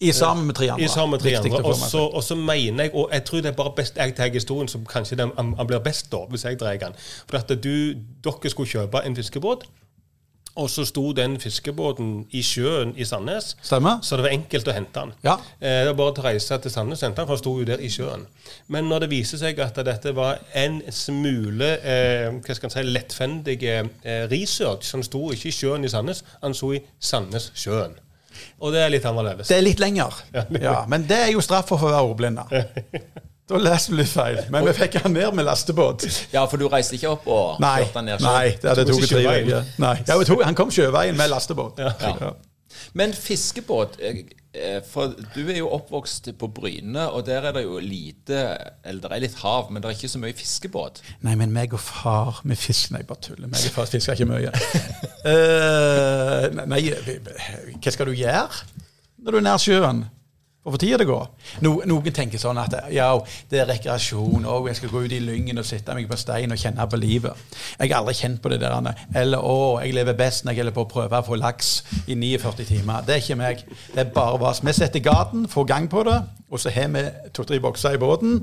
I 0.00 0.12
sammen 0.12 0.46
med 0.46 0.54
tre 0.54 0.68
andre. 0.70 0.84
I 0.84 0.88
sammen 0.88 1.10
med 1.10 1.20
tre 1.20 1.34
andre. 1.36 2.08
Og 2.14 2.22
så, 2.22 2.34
mener 2.34 2.84
jeg, 2.84 2.94
og 2.94 3.08
jeg 3.12 3.24
tror 3.24 3.40
det 3.40 3.46
er 3.46 3.56
bare 3.58 3.72
best 3.76 3.96
jeg 3.96 4.14
tar 4.14 4.30
historien 4.32 4.68
som 4.68 4.86
kanskje 4.86 5.16
den, 5.16 5.32
han 5.36 5.66
blir 5.66 5.78
best 5.78 6.12
da, 6.12 6.22
hvis 6.30 6.44
jeg 6.44 6.60
dreier 6.60 6.78
den. 6.78 6.94
For 7.30 7.38
at 7.38 7.48
du, 7.64 7.94
dere 8.24 8.50
skulle 8.50 8.70
kjøpe 8.70 9.02
en 9.06 9.16
fiskebåt, 9.16 9.64
og 10.58 10.70
så 10.70 10.84
sto 10.88 11.04
den 11.14 11.36
fiskebåten 11.40 12.24
i 12.34 12.42
sjøen 12.42 12.94
i 12.98 13.06
Sandnes. 13.06 13.52
Stemmer? 13.62 14.00
Så 14.02 14.18
det 14.18 14.26
var 14.26 14.34
enkelt 14.34 14.68
å 14.68 14.74
hente 14.74 15.04
den. 15.04 15.12
Ja. 15.26 15.36
Eh, 15.60 15.84
det 15.84 15.92
var 15.92 15.98
bare 16.00 16.24
å 16.24 16.26
reise 16.26 16.58
til 16.62 16.74
Sandnes 16.74 17.02
og 17.02 17.08
hente 17.08 17.22
den, 17.22 17.28
for 17.28 17.38
den 17.38 17.42
sto 17.44 17.54
jo 17.60 17.68
der 17.68 17.84
i 17.84 17.90
sjøen. 17.92 18.26
Men 18.74 18.90
når 18.90 19.04
det 19.04 19.10
viser 19.12 19.40
seg 19.40 19.62
at 19.62 19.78
dette 19.86 20.14
var 20.16 20.42
en 20.58 20.80
smule 20.94 21.70
eh, 21.78 22.26
hva 22.34 22.58
skal 22.58 22.70
man 22.70 22.74
si, 22.74 22.84
lettfendig 22.88 23.58
eh, 23.70 24.26
research, 24.32 24.88
som 24.88 25.04
sto 25.06 25.28
ikke 25.34 25.52
i 25.52 25.54
sjøen 25.54 25.86
i 25.86 25.92
Sandnes, 25.92 26.24
han 26.42 26.56
sto 26.56 26.74
i 26.74 26.82
Sandnessjøen. 26.98 27.96
Og 28.62 28.74
det 28.74 28.82
er 28.82 28.92
litt 28.92 29.06
annerledes. 29.06 29.50
Det 29.50 29.58
er 29.58 29.64
litt 29.66 29.80
lenger. 29.82 30.14
Ja, 30.34 30.82
men 30.90 31.06
det 31.08 31.18
er 31.28 31.32
jo 31.34 31.42
straff 31.42 31.70
for 31.70 31.82
å 31.82 31.90
være 31.90 32.04
ordblinde. 32.10 32.46
Da 33.48 33.56
leste 33.62 33.94
du 33.94 33.96
litt 33.96 34.10
feil. 34.12 34.42
Men 34.52 34.66
vi 34.68 34.74
fikk 34.76 34.98
han 35.02 35.14
ned 35.16 35.32
med 35.38 35.46
lastebåt. 35.48 36.04
Ja, 36.34 36.42
for 36.50 36.60
du 36.60 36.66
reiste 36.68 36.98
ikke 36.98 37.14
opp 37.14 37.26
og 37.32 37.60
Nei, 37.64 37.78
kjørte 37.84 38.02
han 38.02 38.10
ned 38.10 38.20
selv? 38.20 38.28
nei 38.28 38.50
det 38.60 38.68
hadde 38.74 38.84
Tok 38.90 39.00
tatt 39.00 39.14
tre 39.14 39.22
uker. 39.46 39.70
Nei, 39.80 39.94
ja, 40.04 40.18
tok- 40.28 40.44
Han 40.44 40.58
kom 40.58 40.74
sjøveien 40.74 41.16
med 41.16 41.30
lastebåt. 41.32 41.80
Ja. 41.80 41.94
Ja. 42.20 42.34
Men 42.94 43.14
fiskebåt 43.16 43.96
eh, 44.04 44.18
eh, 44.52 44.76
For 44.84 45.14
du 45.34 45.40
er 45.48 45.56
jo 45.58 45.70
oppvokst 45.72 46.28
på 46.38 46.48
Bryne, 46.52 47.06
og 47.08 47.24
der 47.26 47.48
er 47.48 47.56
det 47.56 47.62
jo 47.64 47.78
lite 47.82 48.36
Eller 48.84 49.00
det 49.02 49.10
er 49.16 49.22
litt 49.24 49.38
hav, 49.40 49.70
men 49.72 49.82
det 49.82 49.88
er 49.90 49.96
ikke 49.96 50.10
så 50.12 50.20
mye 50.22 50.36
fiskebåt. 50.36 51.00
Nei, 51.24 51.34
men 51.40 51.52
meg 51.56 51.72
og 51.76 51.80
far 51.80 52.42
med 52.44 52.60
fisk 52.60 52.92
Nei, 52.94 53.02
bare 53.08 53.24
tuller. 53.30 53.48
Meg 53.48 53.64
og 53.70 53.74
far 53.80 53.88
fisker 53.88 54.12
ikke 54.12 54.28
mye. 54.28 54.52
uh, 55.24 56.66
nei, 56.72 56.82
hva 57.80 57.92
skal 57.96 58.12
du 58.12 58.14
gjøre 58.18 58.62
når 59.18 59.34
du 59.34 59.40
er 59.40 59.44
nær 59.48 59.58
sjøen? 59.62 60.04
For 60.68 60.76
for 60.76 60.82
tida 60.82 60.98
det 61.00 61.06
går. 61.08 61.28
No, 61.64 61.70
noen 61.88 62.12
tenker 62.12 62.40
sånn 62.40 62.58
at 62.60 62.74
ja, 62.92 63.06
det 63.48 63.62
er 63.62 63.68
rekreasjon, 63.70 64.44
og 64.44 64.68
jeg 64.68 64.76
skal 64.76 64.90
gå 64.92 65.00
ut 65.06 65.14
i 65.16 65.20
lyngen 65.24 65.60
og 65.60 65.64
sitte 65.64 65.94
meg 65.96 66.08
på 66.10 66.18
stein 66.20 66.52
og 66.52 66.60
kjenne 66.60 66.84
på 66.84 67.00
livet. 67.00 67.40
Jeg 67.78 67.88
har 67.88 68.02
aldri 68.02 68.14
kjent 68.18 68.42
på 68.44 68.52
det 68.52 68.60
der. 68.60 68.90
Eller 69.16 69.40
å, 69.40 69.78
jeg 69.80 69.96
lever 69.96 70.18
best 70.18 70.44
når 70.44 70.52
jeg 70.52 70.62
holder 70.62 70.76
på 70.76 70.84
å 70.84 70.90
prøve 70.92 71.22
å 71.22 71.24
få 71.24 71.38
laks 71.40 71.70
i 72.04 72.18
49 72.18 72.68
timer. 72.68 73.06
Det 73.06 73.16
er 73.16 73.24
ikke 73.24 73.40
meg. 73.40 73.64
Det 73.94 74.04
er 74.04 74.12
bare 74.12 74.40
vas. 74.42 74.60
Vi 74.60 74.76
setter 74.76 75.04
garden, 75.04 75.48
får 75.48 75.70
gang 75.72 75.88
på 75.88 76.04
det, 76.04 76.18
og 76.52 76.60
så 76.60 76.72
har 76.74 76.92
vi 76.92 77.06
to-tre 77.32 77.62
bokser 77.64 77.96
i 77.96 78.02
båten, 78.02 78.42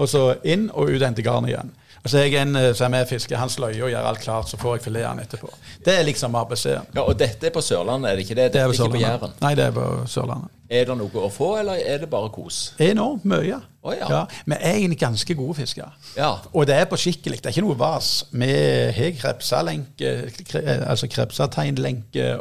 og 0.00 0.08
så 0.08 0.30
inn 0.48 0.70
og 0.72 0.88
ut 0.88 1.02
og 1.02 1.10
hente 1.10 1.26
garn 1.26 1.50
igjen. 1.50 1.76
Og 2.06 2.12
jeg 2.22 2.34
er 2.34 2.42
en 2.46 2.56
eh, 2.60 2.72
som 2.78 2.94
er 2.94 3.06
fisker, 3.10 3.36
han 3.40 3.50
sløyer 3.50 3.88
og 3.88 3.90
gjør 3.90 4.10
alt 4.10 4.20
klart, 4.22 4.50
så 4.50 4.58
får 4.60 4.76
jeg 4.76 4.84
fileten 4.86 5.22
etterpå. 5.24 5.50
Det 5.84 5.94
er 5.98 6.04
liksom 6.06 6.34
ABC-en. 6.38 6.86
Ja, 6.94 7.02
Og 7.02 7.18
dette 7.18 7.48
er 7.48 7.54
på 7.54 7.62
Sørlandet, 7.64 8.10
er 8.12 8.16
det 8.20 8.26
ikke 8.28 8.36
det? 8.38 8.44
Det 8.52 8.52
Dette 8.52 8.62
er 8.62 8.68
er 8.68 8.74
på 8.74 8.84
ikke 8.84 8.92
på. 8.94 9.02
Jæren. 9.02 9.34
Nei, 9.42 9.54
det 9.58 9.64
er 9.64 9.74
på 9.74 9.86
Sørlandet. 10.10 10.52
Er 10.70 10.86
det 10.88 10.96
noe 10.98 11.22
å 11.22 11.28
få, 11.30 11.52
eller 11.60 11.78
er 11.78 12.00
det 12.02 12.08
bare 12.10 12.30
kos? 12.34 12.60
Enormt 12.82 13.26
mye. 13.28 13.60
Oh, 13.86 13.92
ja. 13.94 14.24
Vi 14.46 14.56
er 14.56 14.72
egentlig 14.80 14.98
ganske 14.98 15.34
gode 15.38 15.54
fiskere. 15.60 15.92
Ja. 16.16 16.32
Og 16.52 16.66
det 16.66 16.74
er 16.74 16.88
på 16.90 16.98
skikkelig. 16.98 17.38
Det 17.38 17.50
er 17.52 17.54
ikke 17.54 17.66
noe 17.68 17.78
vas. 17.78 18.08
Vi 18.34 18.48
har 18.96 19.12
krepsalenke, 19.20 20.14
kre, 20.48 20.64
altså 20.90 21.06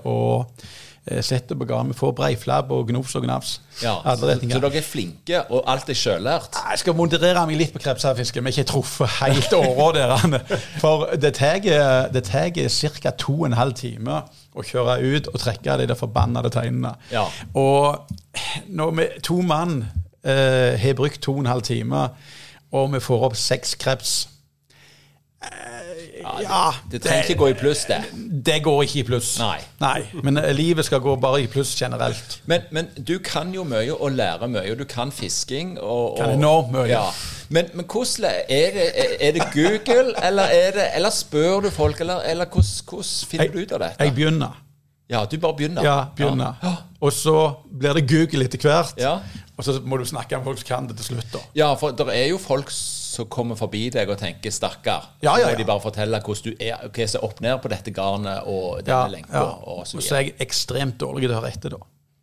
og 0.09 0.65
eh, 1.07 1.67
gang. 1.67 1.87
Vi 1.87 1.97
får 1.97 2.11
breiflabb 2.17 2.71
og 2.71 2.87
gnofs 2.89 3.15
og 3.15 3.23
gnafs. 3.23 3.61
Ja, 3.81 3.95
så, 4.03 4.15
så 4.21 4.59
dere 4.59 4.71
er 4.77 4.85
flinke, 4.85 5.41
og 5.49 5.63
alt 5.69 5.89
er 5.89 5.97
sjølært? 5.97 6.57
Jeg 6.71 6.81
skal 6.81 6.95
moderere 6.95 7.45
meg 7.47 7.59
litt 7.59 7.73
på 7.73 7.81
krepshafiske, 7.83 8.41
men 8.41 8.53
ikke 8.53 8.67
truffet 8.71 9.09
helt 9.19 9.53
åra 9.53 9.91
der. 9.95 10.57
For 10.81 11.15
det 11.19 11.35
tar 11.37 11.59
ca. 11.63 13.11
to 13.11 13.39
og 13.41 13.45
en 13.49 13.57
halv 13.59 13.73
time 13.73 14.23
å 14.55 14.63
kjøre 14.63 14.99
ut 15.03 15.27
og 15.33 15.39
trekke 15.41 15.77
de 15.81 15.89
der 15.89 15.99
forbannede 15.99 16.49
teinene. 16.53 16.95
Ja. 17.11 17.25
Og 17.53 18.07
når 18.67 18.95
vi 18.95 19.09
to 19.23 19.41
mann 19.41 19.83
eh, 20.23 20.79
har 20.79 20.95
brukt 20.95 21.21
to 21.21 21.35
og 21.35 21.43
en 21.43 21.51
halv 21.51 21.65
time, 21.67 22.07
og 22.71 22.93
vi 22.93 23.03
får 23.03 23.27
opp 23.29 23.35
seks 23.39 23.75
kreps 23.79 24.15
Ja, 26.41 26.71
Det 26.91 27.01
trenger 27.01 27.29
ikke 27.29 27.39
gå 27.39 27.47
i 27.47 27.53
pluss, 27.53 27.85
det. 27.85 27.99
det 28.45 28.63
går 28.63 28.81
ikke 28.83 28.99
i 28.99 29.03
pluss. 29.03 29.35
Nei. 29.79 29.99
Men 30.23 30.37
eh, 30.41 30.51
livet 30.55 30.85
skal 30.85 30.99
gå 31.03 31.15
bare 31.21 31.43
i 31.43 31.47
pluss 31.51 31.75
generelt. 31.77 32.39
Men, 32.45 32.65
men 32.71 32.89
du 33.07 33.17
kan 33.23 33.53
jo 33.53 33.63
mye 33.67 33.93
og 33.93 34.11
lærer 34.17 34.47
mye, 34.47 34.71
og 34.71 34.79
du 34.79 34.85
kan 34.89 35.11
fisking. 35.11 35.77
Og, 35.79 36.11
og, 36.11 36.17
Kan 36.17 36.35
enormt 36.39 36.71
mye. 36.73 36.87
Ja. 36.89 37.05
Men, 37.49 37.69
men 37.73 37.85
hvordan 37.85 38.31
er 38.49 38.75
det, 38.75 38.89
er 39.19 39.31
det 39.37 39.47
Google, 39.53 40.13
eller, 40.25 40.43
er 40.43 40.71
det, 40.71 40.89
eller 40.95 41.09
spør 41.09 41.59
du 41.59 41.69
folk, 41.69 41.99
eller, 42.01 42.21
eller 42.25 42.45
hvordan, 42.45 42.71
hvordan 42.89 43.29
finner 43.29 43.47
du 43.53 43.59
ut 43.61 43.71
av 43.71 43.79
dette? 43.85 44.03
Jeg 44.03 44.15
begynner. 44.15 44.61
Ja, 45.09 45.25
du 45.29 45.37
bare 45.37 45.53
begynner. 45.53 45.85
Ja, 45.85 45.97
begynner. 46.17 46.53
Og 47.01 47.13
så 47.13 47.53
blir 47.79 47.93
det 47.93 48.07
Google 48.09 48.47
etter 48.47 48.61
hvert. 48.65 48.97
Ja. 48.97 49.19
Og 49.57 49.63
så 49.63 49.77
må 49.85 49.97
du 49.97 50.05
snakke 50.05 50.37
med 50.37 50.47
folk 50.49 50.59
som 50.59 50.67
kan 50.67 50.87
det 50.89 50.97
til 50.97 51.13
slutt. 51.13 51.27
da. 51.33 51.39
Ja, 51.55 51.73
for 51.79 51.93
det 51.95 52.07
er 52.11 52.27
jo 52.31 52.39
folk 52.41 52.71
som 52.73 52.94
kommer 53.25 53.55
forbi 53.55 53.89
deg 53.89 54.09
og 54.09 54.17
tenker 54.19 54.49
'stakkar'. 54.51 55.07
Ja, 55.23 55.37
ja, 55.37 55.45
Så 55.45 55.49
ja. 55.49 55.51
må 55.51 55.57
de 55.57 55.65
bare 55.65 55.81
fortelle 55.81 56.19
hvordan 56.19 56.43
du 56.43 56.53
er, 56.59 56.87
hva 56.91 57.07
som 57.07 57.19
er 57.21 57.25
opp 57.25 57.41
ned 57.41 57.61
på 57.61 57.67
dette 57.69 57.91
garnet 57.91 58.43
og 58.45 58.83
denne 58.85 59.01
Ja, 59.01 59.07
lenka. 59.07 59.33
ja. 59.33 59.43
og 59.63 59.87
så 59.87 59.97
Og 59.97 60.03
så 60.03 60.15
er 60.15 60.19
jeg 60.21 60.35
ekstremt 60.39 60.97
dårlig 60.99 61.21
til 61.29 61.31
å 61.31 61.39
høre 61.39 61.47
etter, 61.53 61.69
da. 61.69 61.77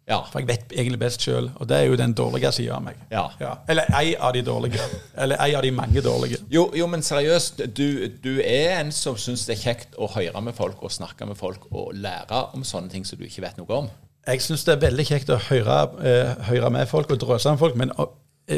Ja. 0.09 0.19
For 0.33 0.41
jeg 0.41 0.49
vet 0.49 0.73
egentlig 0.73 0.99
best 0.99 1.21
sjøl, 1.23 1.51
og 1.57 1.69
det 1.69 1.77
er 1.77 1.85
jo 1.87 1.97
den 1.97 2.13
dårlige 2.13 2.53
sida 2.53 2.75
av 2.75 2.83
meg. 2.83 2.97
Ja. 3.11 3.29
Eller 3.69 3.85
ei 3.95 4.15
av 4.19 4.33
de 4.35 4.43
dårlige. 4.43 4.81
Eller 5.17 5.37
ei 5.41 5.55
av 5.55 5.63
de 5.63 5.71
mange 5.71 6.01
dårlige. 6.03 6.39
Jo, 6.51 6.71
jo, 6.75 6.87
men 6.87 7.03
seriøst, 7.03 7.63
du, 7.77 8.09
du 8.25 8.41
er 8.45 8.81
en 8.81 8.91
som 8.93 9.17
syns 9.17 9.47
det 9.47 9.57
er 9.57 9.63
kjekt 9.63 9.95
å 9.99 10.09
høre 10.11 10.41
med 10.43 10.55
folk 10.55 10.83
og 10.83 10.91
snakke 10.91 11.27
med 11.27 11.37
folk 11.37 11.69
og 11.71 11.93
lære 11.95 12.55
om 12.55 12.65
sånne 12.65 12.91
ting 12.91 13.05
som 13.07 13.19
du 13.19 13.25
ikke 13.25 13.43
vet 13.43 13.57
noe 13.59 13.79
om. 13.79 13.91
Jeg 14.27 14.43
syns 14.43 14.65
det 14.65 14.75
er 14.75 14.91
veldig 14.91 15.07
kjekt 15.07 15.31
å 15.31 15.39
høre, 15.49 15.79
eh, 16.05 16.35
høre 16.51 16.71
med 16.71 16.89
folk 16.89 17.11
og 17.11 17.19
drøse 17.19 17.51
med 17.51 17.59
folk, 17.59 17.77
men 17.77 17.91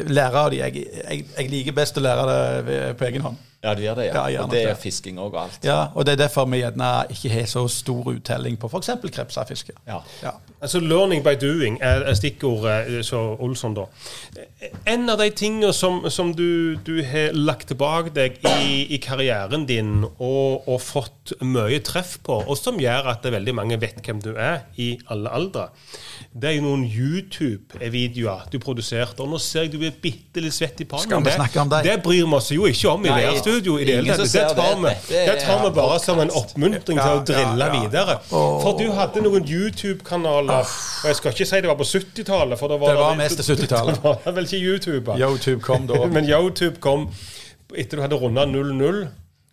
lære 0.09 0.41
av 0.41 0.53
de, 0.53 0.61
jeg, 0.63 0.87
jeg, 1.01 1.27
jeg 1.37 1.51
liker 1.53 1.77
best 1.77 1.99
å 1.99 2.05
lære 2.05 2.25
det 2.31 2.79
på 2.99 3.09
egen 3.09 3.27
hånd. 3.29 3.43
Ja, 3.65 3.73
du 3.75 3.81
gjør 3.81 3.97
det, 3.97 4.09
ja. 4.11 4.25
Ja, 4.29 4.43
og 4.45 4.51
det 4.53 4.63
er 4.69 4.75
fisking 4.77 5.17
òg 5.19 5.33
og 5.33 5.39
alt. 5.47 5.65
Ja, 5.65 5.79
Og 5.95 6.05
det 6.05 6.15
er 6.19 6.25
derfor 6.27 6.45
vi 6.53 6.61
gjerne 6.61 6.91
ikke 7.11 7.31
har 7.33 7.47
så 7.49 7.65
stor 7.73 8.11
uttelling 8.13 8.59
på 8.61 8.69
f.eks. 8.69 8.91
krepsafiske. 9.15 9.73
Ja. 9.89 10.03
Ja. 10.23 10.35
Altså 10.61 10.81
'learning 10.81 11.23
by 11.25 11.35
doing' 11.41 11.79
er 11.81 12.15
stikkordet 12.15 12.99
eh, 12.99 13.03
så 13.05 13.21
Olsson, 13.41 13.75
da. 13.77 13.85
En 14.87 15.11
av 15.11 15.19
de 15.19 15.31
tingene 15.31 15.73
som, 15.73 16.11
som 16.11 16.33
du, 16.35 16.77
du 16.87 17.03
har 17.05 17.33
lagt 17.37 17.69
tilbake 17.69 18.13
deg 18.15 18.39
i, 18.45 18.87
i 18.95 18.99
karrieren 19.03 19.67
din 19.69 20.05
og, 20.19 20.69
og 20.69 20.81
fått 20.81 21.35
mye 21.41 21.81
treff 21.85 22.19
på, 22.25 22.39
og 22.49 22.57
som 22.59 22.81
gjør 22.81 23.11
at 23.13 23.25
veldig 23.33 23.55
mange 23.55 23.81
vet 23.81 24.01
hvem 24.05 24.21
du 24.25 24.35
er 24.37 24.65
i 24.77 24.95
alle 25.13 25.33
aldre, 25.33 25.69
det 26.33 26.49
er 26.51 26.57
jo 26.59 26.65
noen 26.67 26.85
YouTube-videoer 26.89 28.49
du 28.53 28.59
produserte. 28.63 29.23
Og 29.25 29.31
nå 29.35 29.39
ser 29.43 29.67
jeg 29.67 29.75
du 29.75 29.85
er 29.87 29.95
bitte 30.03 30.43
litt 30.45 30.55
svett 30.57 30.81
i 30.81 30.89
pannen. 30.89 31.09
Skal 31.09 31.25
vi 31.25 31.35
snakke 31.37 31.61
om 31.63 31.73
deg? 31.73 31.87
Det 31.89 31.99
bryr 32.05 32.25
vi 32.25 32.39
oss 32.39 32.51
jo 32.55 32.67
ikke 32.71 32.95
om 32.95 33.05
i 33.07 33.13
Nei, 33.13 33.21
VR-studio. 33.55 33.79
i 33.79 33.85
det 33.85 33.95
hele 33.97 34.17
tatt. 34.17 34.33
Det 34.33 34.43
tar 34.57 34.77
vi 34.83 34.93
det 35.27 35.37
tar 35.45 35.63
vi 35.65 35.71
bare 35.77 35.99
som 36.03 36.21
en 36.21 36.31
oppmuntring 36.31 36.99
til 36.99 37.13
å 37.19 37.25
drille 37.25 37.69
videre. 37.79 38.19
For 38.29 38.79
du 38.79 38.91
hadde 38.93 39.23
noen 39.25 39.45
YouTube-kanaler, 39.49 40.65
og 40.65 41.09
jeg 41.11 41.17
skal 41.21 41.33
ikke 41.33 41.47
si 41.47 41.61
det 41.61 41.69
var 41.71 41.79
på 41.81 41.89
70-tallet, 41.89 42.59
for 42.59 42.69
da 42.69 42.77
var 42.83 42.95
Det 42.95 43.01
var 43.01 43.17
mest 43.17 43.41
til 43.43 43.57
70-tallet. 43.57 44.01
Det 44.03 44.05
var 44.25 44.33
vel 44.39 44.45
ikke 44.45 44.63
YouTube. 44.63 45.19
YouTube 45.19 45.61
kom 45.63 45.87
da. 45.87 46.05
Men 46.17 46.25
YouTube 46.29 46.81
kom 46.81 47.09
etter 47.75 47.97
du 47.99 48.03
hadde 48.05 48.17
runda 48.21 48.45
0-0. 48.47 49.07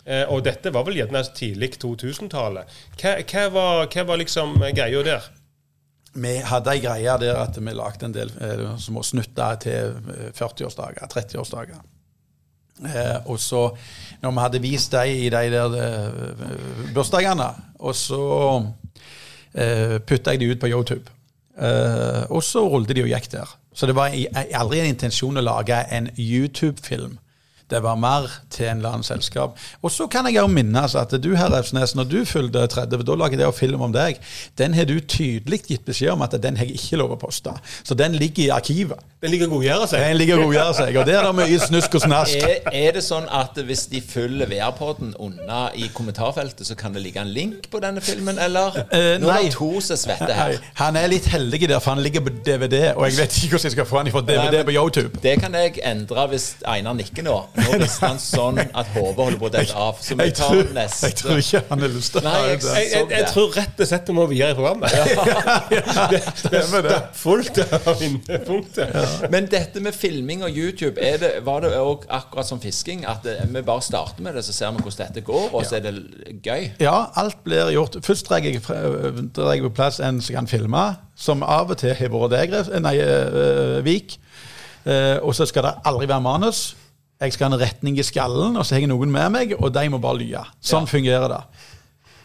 eh, 0.05 0.25
Og 0.29 0.43
dette 0.45 0.71
var 0.73 0.83
vel 0.85 0.95
gjerne 0.99 1.23
tidlig 1.35 1.71
2000-tallet. 1.81 2.65
Hva, 3.01 3.15
hva, 3.23 3.67
hva 3.87 4.03
var 4.07 4.17
liksom 4.21 4.57
greia 4.75 5.03
der? 5.03 5.29
Vi 6.13 6.33
hadde 6.43 6.73
ei 6.73 6.81
greie 6.83 7.13
der 7.21 7.37
at 7.39 7.55
vi 7.55 7.71
lagde 7.71 8.03
en 8.05 8.11
del 8.11 8.31
eh, 8.43 8.65
små 8.83 8.99
snutter 9.03 9.55
til 9.63 9.93
eh, 10.11 10.31
40-årsdager, 10.35 11.07
30-årsdager. 11.07 11.79
Eh, 12.81 13.17
og 13.29 13.39
så, 13.39 13.67
når 14.21 14.31
vi 14.31 14.45
hadde 14.45 14.61
vist 14.63 14.91
dem 14.91 15.09
i 15.09 15.29
de 15.29 15.41
der 15.53 15.75
eh, 15.77 16.93
bursdagene, 16.95 17.49
og 17.79 17.95
så 17.95 18.21
eh, 19.53 19.97
putta 19.99 20.35
jeg 20.35 20.41
de 20.41 20.51
ut 20.51 20.61
på 20.61 20.71
YouTube. 20.71 21.09
Eh, 21.57 22.23
og 22.29 22.43
så 22.43 22.63
rullet 22.67 22.95
de 22.95 23.03
og 23.05 23.11
gikk 23.11 23.31
der. 23.31 23.57
Så 23.73 23.87
det 23.87 23.95
var 23.95 24.13
aldri 24.57 24.81
en 24.81 24.91
intensjon 24.91 25.39
å 25.39 25.45
lage 25.45 25.77
en 25.93 26.09
YouTube-film. 26.17 27.17
Det 27.71 27.79
var 27.83 27.95
mer 27.95 28.25
til 28.51 28.67
en 28.67 28.81
eller 28.81 28.97
annen 28.97 29.05
selskap. 29.07 29.55
Og 29.81 29.91
så 29.95 30.07
kan 30.11 30.27
jeg 30.27 30.35
jo 30.41 30.47
minnes 30.51 30.95
at 30.99 31.13
du 31.23 31.29
herr 31.39 31.51
Refsnes, 31.53 31.93
når 31.95 32.09
du 32.11 32.17
fylte 32.27 32.65
30, 32.67 33.05
da 33.07 33.15
laget 33.15 33.39
jeg 33.39 33.55
film 33.55 33.85
om 33.87 33.93
deg. 33.95 34.19
Den 34.59 34.75
har 34.75 34.89
du 34.89 34.97
tydelig 34.99 35.61
gitt 35.69 35.85
beskjed 35.87 36.11
om 36.17 36.25
at 36.25 36.35
den 36.43 36.59
har 36.59 36.67
jeg 36.67 36.75
ikke 36.81 36.99
lov 36.99 37.15
å 37.15 37.19
poste. 37.21 37.53
Så 37.87 37.95
den 37.95 38.17
ligger 38.19 38.43
i 38.43 38.49
arkivet. 38.57 38.99
Den 39.21 39.31
ligger 39.35 39.47
å 39.47 39.53
godgjøre 39.55 39.87
seg. 39.87 40.01
Den 40.03 40.17
ligger 40.17 40.39
og 40.41 40.49
godgjør 40.49 40.71
seg, 40.81 40.95
og 40.97 41.05
der 41.07 41.19
er 41.21 41.27
det 41.29 41.33
mye 41.37 41.59
snusk 41.61 41.95
og 41.99 42.03
snask. 42.03 42.41
Er, 42.41 42.67
er 42.73 42.95
det 42.97 43.03
sånn 43.05 43.27
at 43.29 43.59
hvis 43.67 43.85
de 43.91 44.01
følger 44.01 44.49
VR-podden 44.49 45.13
unna 45.21 45.67
i 45.77 45.87
kommentarfeltet, 45.93 46.65
så 46.67 46.75
kan 46.79 46.95
det 46.95 47.03
ligge 47.05 47.21
en 47.21 47.29
link 47.31 47.69
på 47.71 47.79
denne 47.83 48.01
filmen, 48.03 48.39
eller? 48.41 48.81
Eh, 48.89 49.13
Nå 49.21 49.29
er 49.29 49.45
det 49.45 49.53
to 49.55 49.69
som 49.85 49.99
svetter 50.01 50.33
her. 50.35 50.55
Nei, 50.57 50.71
Han 50.81 50.97
er 50.97 51.07
litt 51.13 51.29
heldig 51.29 51.61
der, 51.69 51.77
for 51.79 51.93
han 51.93 52.01
ligger 52.03 52.25
på 52.25 52.33
DVD, 52.43 52.81
og 52.97 53.05
jeg 53.07 53.19
vet 53.21 53.37
ikke 53.43 53.53
hvordan 53.55 53.69
jeg 53.69 53.75
skal 53.77 53.89
få 53.91 54.01
han 54.01 54.11
fra 54.11 54.23
DVD 54.25 54.41
Nei, 54.41 54.57
men- 54.57 54.69
på 54.71 54.75
YouTube. 54.75 55.21
Det 55.21 55.37
kan 55.39 55.53
jeg 55.53 55.77
endre 55.85 56.27
hvis 56.33 56.49
Einar 56.65 56.97
nikker 56.97 57.23
nå. 57.29 57.37
Nå 57.61 57.79
rister 57.81 58.07
han 58.07 58.19
sånn 58.21 58.59
at 58.61 58.91
hodet 58.95 59.17
holder 59.17 59.39
på 59.41 59.47
å 59.47 59.51
dette 59.53 59.75
av. 59.77 59.99
Så 60.01 60.17
vi 60.17 60.27
Jeg 60.27 60.35
tar 60.39 60.51
tror, 60.53 60.71
neste. 60.75 61.09
jeg 61.09 61.17
tror 61.21 61.41
ikke 61.43 61.61
han 61.69 61.85
har 61.85 61.93
lyst 61.95 62.13
til 62.15 62.21
å 62.21 62.33
ha 62.33 62.41
det. 62.45 62.51
Jeg, 62.51 62.87
jeg, 62.91 63.07
jeg 63.15 63.27
tror 63.31 63.57
rett 63.57 63.83
og 63.83 63.89
slett 63.91 64.09
det 64.09 64.15
må 64.17 64.25
videre 64.31 64.55
i 64.55 64.57
programmet. 64.57 64.91
det, 65.71 66.21
det 66.51 66.61
er 66.61 66.67
stappfullt 66.69 67.61
av 67.77 68.03
ja. 68.05 69.05
Men 69.33 69.49
dette 69.51 69.83
med 69.83 69.95
filming 69.97 70.45
og 70.47 70.57
YouTube, 70.57 70.95
er 71.01 71.21
det, 71.21 71.31
var 71.45 71.65
det 71.65 71.73
òg 71.77 72.07
akkurat 72.09 72.47
som 72.47 72.61
fisking? 72.63 73.05
At 73.09 73.25
det, 73.27 73.37
vi 73.51 73.63
bare 73.65 73.85
starter 73.85 74.23
med 74.25 74.37
det, 74.37 74.45
så 74.47 74.55
ser 74.55 74.73
vi 74.75 74.83
hvordan 74.85 75.11
dette 75.11 75.25
går, 75.27 75.47
og 75.51 75.65
så 75.67 75.79
er 75.79 75.85
det 75.87 75.95
gøy? 76.45 76.71
Ja, 76.83 76.97
alt 77.19 77.41
blir 77.45 77.71
gjort. 77.75 77.97
Først 78.05 78.29
drar 78.29 78.43
jeg, 78.45 78.61
drar 78.65 79.53
jeg 79.55 79.65
på 79.67 79.73
plass 79.81 80.01
en 80.03 80.21
som 80.21 80.39
kan 80.39 80.49
filme, 80.51 80.85
som 81.15 81.43
av 81.45 81.73
og 81.73 81.81
til 81.81 81.95
har 81.97 82.13
vært 82.13 82.33
deg, 82.35 82.57
nei, 82.81 82.95
Vik. 83.85 84.17
Eh, 84.85 85.17
og 85.21 85.35
så 85.37 85.45
skal 85.45 85.67
det 85.67 85.73
aldri 85.85 86.07
være 86.09 86.23
manus. 86.25 86.71
Jeg 87.21 87.33
skal 87.35 87.49
ha 87.49 87.55
en 87.55 87.61
retning 87.61 87.99
i 88.01 88.03
skallen, 88.03 88.55
og 88.57 88.65
så 88.65 88.75
har 88.75 88.81
jeg 88.81 88.89
noen 88.89 89.11
med 89.13 89.29
meg, 89.33 89.51
og 89.59 89.69
de 89.73 89.83
må 89.93 89.99
bare 90.01 90.17
lye. 90.23 90.41
Sånn 90.61 90.87
Ja. 90.87 90.89
fungerer 90.89 91.27
det. 91.29 91.41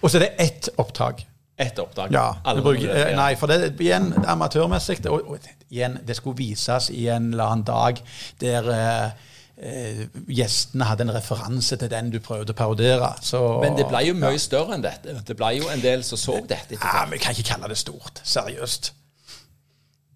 Og 0.02 0.10
så 0.10 0.16
er 0.16 0.26
det 0.26 0.34
ett 0.38 0.68
opptak. 0.78 1.24
Ett 1.58 1.78
opptak. 1.78 2.10
Ja, 2.12 2.34
bruker, 2.44 2.86
det, 2.86 3.10
ja. 3.10 3.16
Nei, 3.16 3.34
for 3.36 3.46
det 3.46 3.60
er 3.62 3.70
igjen 3.80 4.10
amatørmessig. 4.26 4.98
Og, 5.08 5.30
og 5.30 5.38
igjen, 5.70 5.98
det 6.06 6.16
skulle 6.16 6.36
vises 6.36 6.90
i 6.90 7.06
en 7.08 7.30
eller 7.32 7.44
annen 7.44 7.64
dag 7.64 8.00
der 8.40 8.68
eh, 8.72 9.10
eh, 9.56 10.02
gjestene 10.28 10.84
hadde 10.84 11.06
en 11.06 11.14
referanse 11.16 11.76
til 11.80 11.90
den 11.90 12.10
du 12.12 12.18
prøvde 12.20 12.52
å 12.52 12.56
parodere. 12.56 13.14
Så, 13.24 13.40
Men 13.60 13.76
det 13.76 13.88
ble 13.88 14.02
jo 14.08 14.14
mye 14.20 14.38
større 14.38 14.76
enn 14.76 14.84
dette. 14.84 15.16
Det 15.26 15.36
ble 15.36 15.54
jo 15.58 15.68
en 15.72 15.80
del 15.80 16.04
som 16.04 16.20
så 16.20 16.38
dette 16.44 16.76
ja, 16.76 17.04
men 17.04 17.16
Vi 17.16 17.24
kan 17.24 17.36
ikke 17.36 17.54
kalle 17.54 17.72
det 17.72 17.78
stort. 17.80 18.20
Seriøst. 18.24 18.92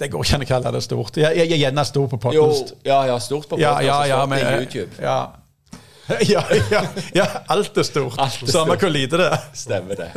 Det 0.00 0.08
går 0.10 0.24
ikke 0.24 0.38
an 0.38 0.44
å 0.46 0.48
kalle 0.48 0.72
det 0.76 0.80
stort. 0.86 1.18
Jeg, 1.20 1.36
jeg 1.36 1.52
er 1.52 1.60
gjerne 1.66 1.84
stor 1.84 2.06
på 2.08 2.16
Jo, 2.32 2.46
podkast. 2.48 2.74
ja, 2.88 3.02
ja, 3.10 3.18
stort 3.20 3.48
på 3.50 3.58
Ja, 3.60 3.74
podcast, 3.76 3.86
ja, 3.86 3.98
og 4.00 4.08
ja, 4.08 4.16
stort 4.22 4.32
men, 4.32 4.40
i 4.40 4.64
YouTube. 4.64 5.02
ja. 5.04 5.18
ja, 6.34 6.42
ja, 6.70 6.82
ja, 7.14 7.26
alt 7.48 7.76
er 7.78 7.86
stort. 7.86 8.18
Alt 8.18 8.42
er 8.42 8.52
Samme 8.52 8.76
hvor 8.80 8.92
lite 8.92 9.18
det 9.20 9.26
er. 9.30 9.44
Stemmer 9.56 9.98
det. 9.98 10.08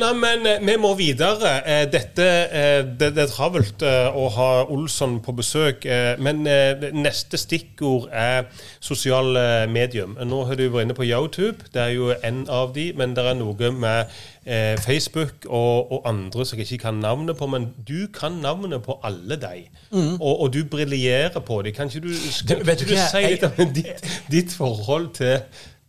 Nei, 0.00 0.10
men 0.18 0.46
eh, 0.48 0.60
vi 0.64 0.76
må 0.80 0.94
videre. 0.98 1.54
Eh, 1.64 1.84
Dette, 1.92 2.28
eh, 2.48 2.80
det, 2.84 3.12
det 3.16 3.24
er 3.26 3.32
travelt 3.32 3.84
å 3.84 4.28
ha 4.36 4.50
Olsson 4.72 5.18
på 5.24 5.34
besøk. 5.36 5.86
Men 6.24 6.44
neste 6.94 7.38
stikkord 7.40 8.08
er 8.12 8.46
sosiale 8.82 9.64
medium. 9.70 10.16
Nå 10.24 10.44
har 10.48 10.58
du 10.58 10.68
vært 10.68 10.88
inne 10.88 10.96
på 10.96 11.06
YouTube. 11.08 11.68
Det 11.74 11.82
er 11.82 11.96
jo 11.96 12.12
en 12.14 12.44
av 12.52 12.74
de, 12.76 12.90
men 12.96 13.16
det 13.16 13.26
er 13.26 13.36
noe 13.38 13.74
med 13.74 14.22
Facebook 14.84 15.46
og, 15.46 15.92
og 15.94 16.02
andre 16.04 16.44
som 16.44 16.58
jeg 16.60 16.68
ikke 16.68 16.82
kan 16.90 16.98
navnet 17.00 17.38
på. 17.38 17.48
Men 17.50 17.70
du 17.88 18.06
kan 18.12 18.40
navnet 18.44 18.84
på 18.84 18.98
alle 19.04 19.38
de. 19.40 19.64
Og, 19.94 20.32
og 20.46 20.52
du 20.54 20.62
briljerer 20.68 21.40
på 21.40 21.62
dem. 21.64 21.74
Kan 21.76 21.88
ikke 21.88 22.08
du, 22.08 22.12
skal, 22.14 22.60
det, 22.60 22.66
kan 22.66 22.88
du 22.88 22.94
du 22.94 22.98
si 23.00 23.24
litt 23.24 23.46
om 23.48 23.72
ditt, 23.74 24.08
ditt 24.32 24.56
forhold 24.56 25.10
til 25.16 25.33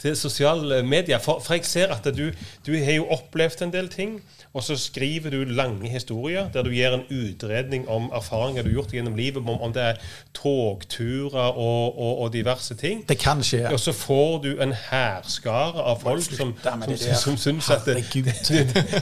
til 0.01 0.15
sosiale 0.17 0.84
medier. 0.84 1.19
For, 1.19 1.39
for 1.39 1.53
jeg 1.58 1.65
ser 1.65 1.93
at 1.95 2.05
du, 2.17 2.29
du 2.67 2.73
har 2.84 2.97
jo 2.99 3.08
opplevd 3.15 3.63
en 3.65 3.73
del 3.73 3.89
ting, 3.89 4.19
og 4.55 4.63
så 4.63 4.77
skriver 4.79 5.29
du 5.29 5.43
lange 5.43 5.89
historier 5.89 6.47
der 6.53 6.63
du 6.63 6.69
gir 6.71 6.93
en 6.95 7.03
utredning 7.12 7.89
om 7.91 8.08
erfaringer 8.15 8.63
du 8.63 8.69
har 8.69 8.73
gjort 8.77 8.93
gjennom 8.95 9.15
livet, 9.15 9.38
om, 9.38 9.62
om 9.62 9.73
det 9.73 9.84
er 9.84 9.99
togturer 10.34 11.49
og, 11.51 11.99
og, 11.99 12.21
og 12.21 12.34
diverse 12.34 12.75
ting. 12.75 13.03
Det 13.10 13.17
kan 13.19 13.43
skje. 13.43 13.65
Og 13.71 13.79
så 13.79 13.91
får 13.91 14.38
du 14.45 14.51
en 14.63 14.73
hærskare 14.89 15.84
av 15.84 15.99
folk 16.01 16.23
som, 16.23 16.53
som, 16.63 16.86
som, 16.88 17.15
som, 17.23 17.38
syns 17.38 17.69
at 17.69 17.86
det, 17.89 18.05
det, 18.13 18.36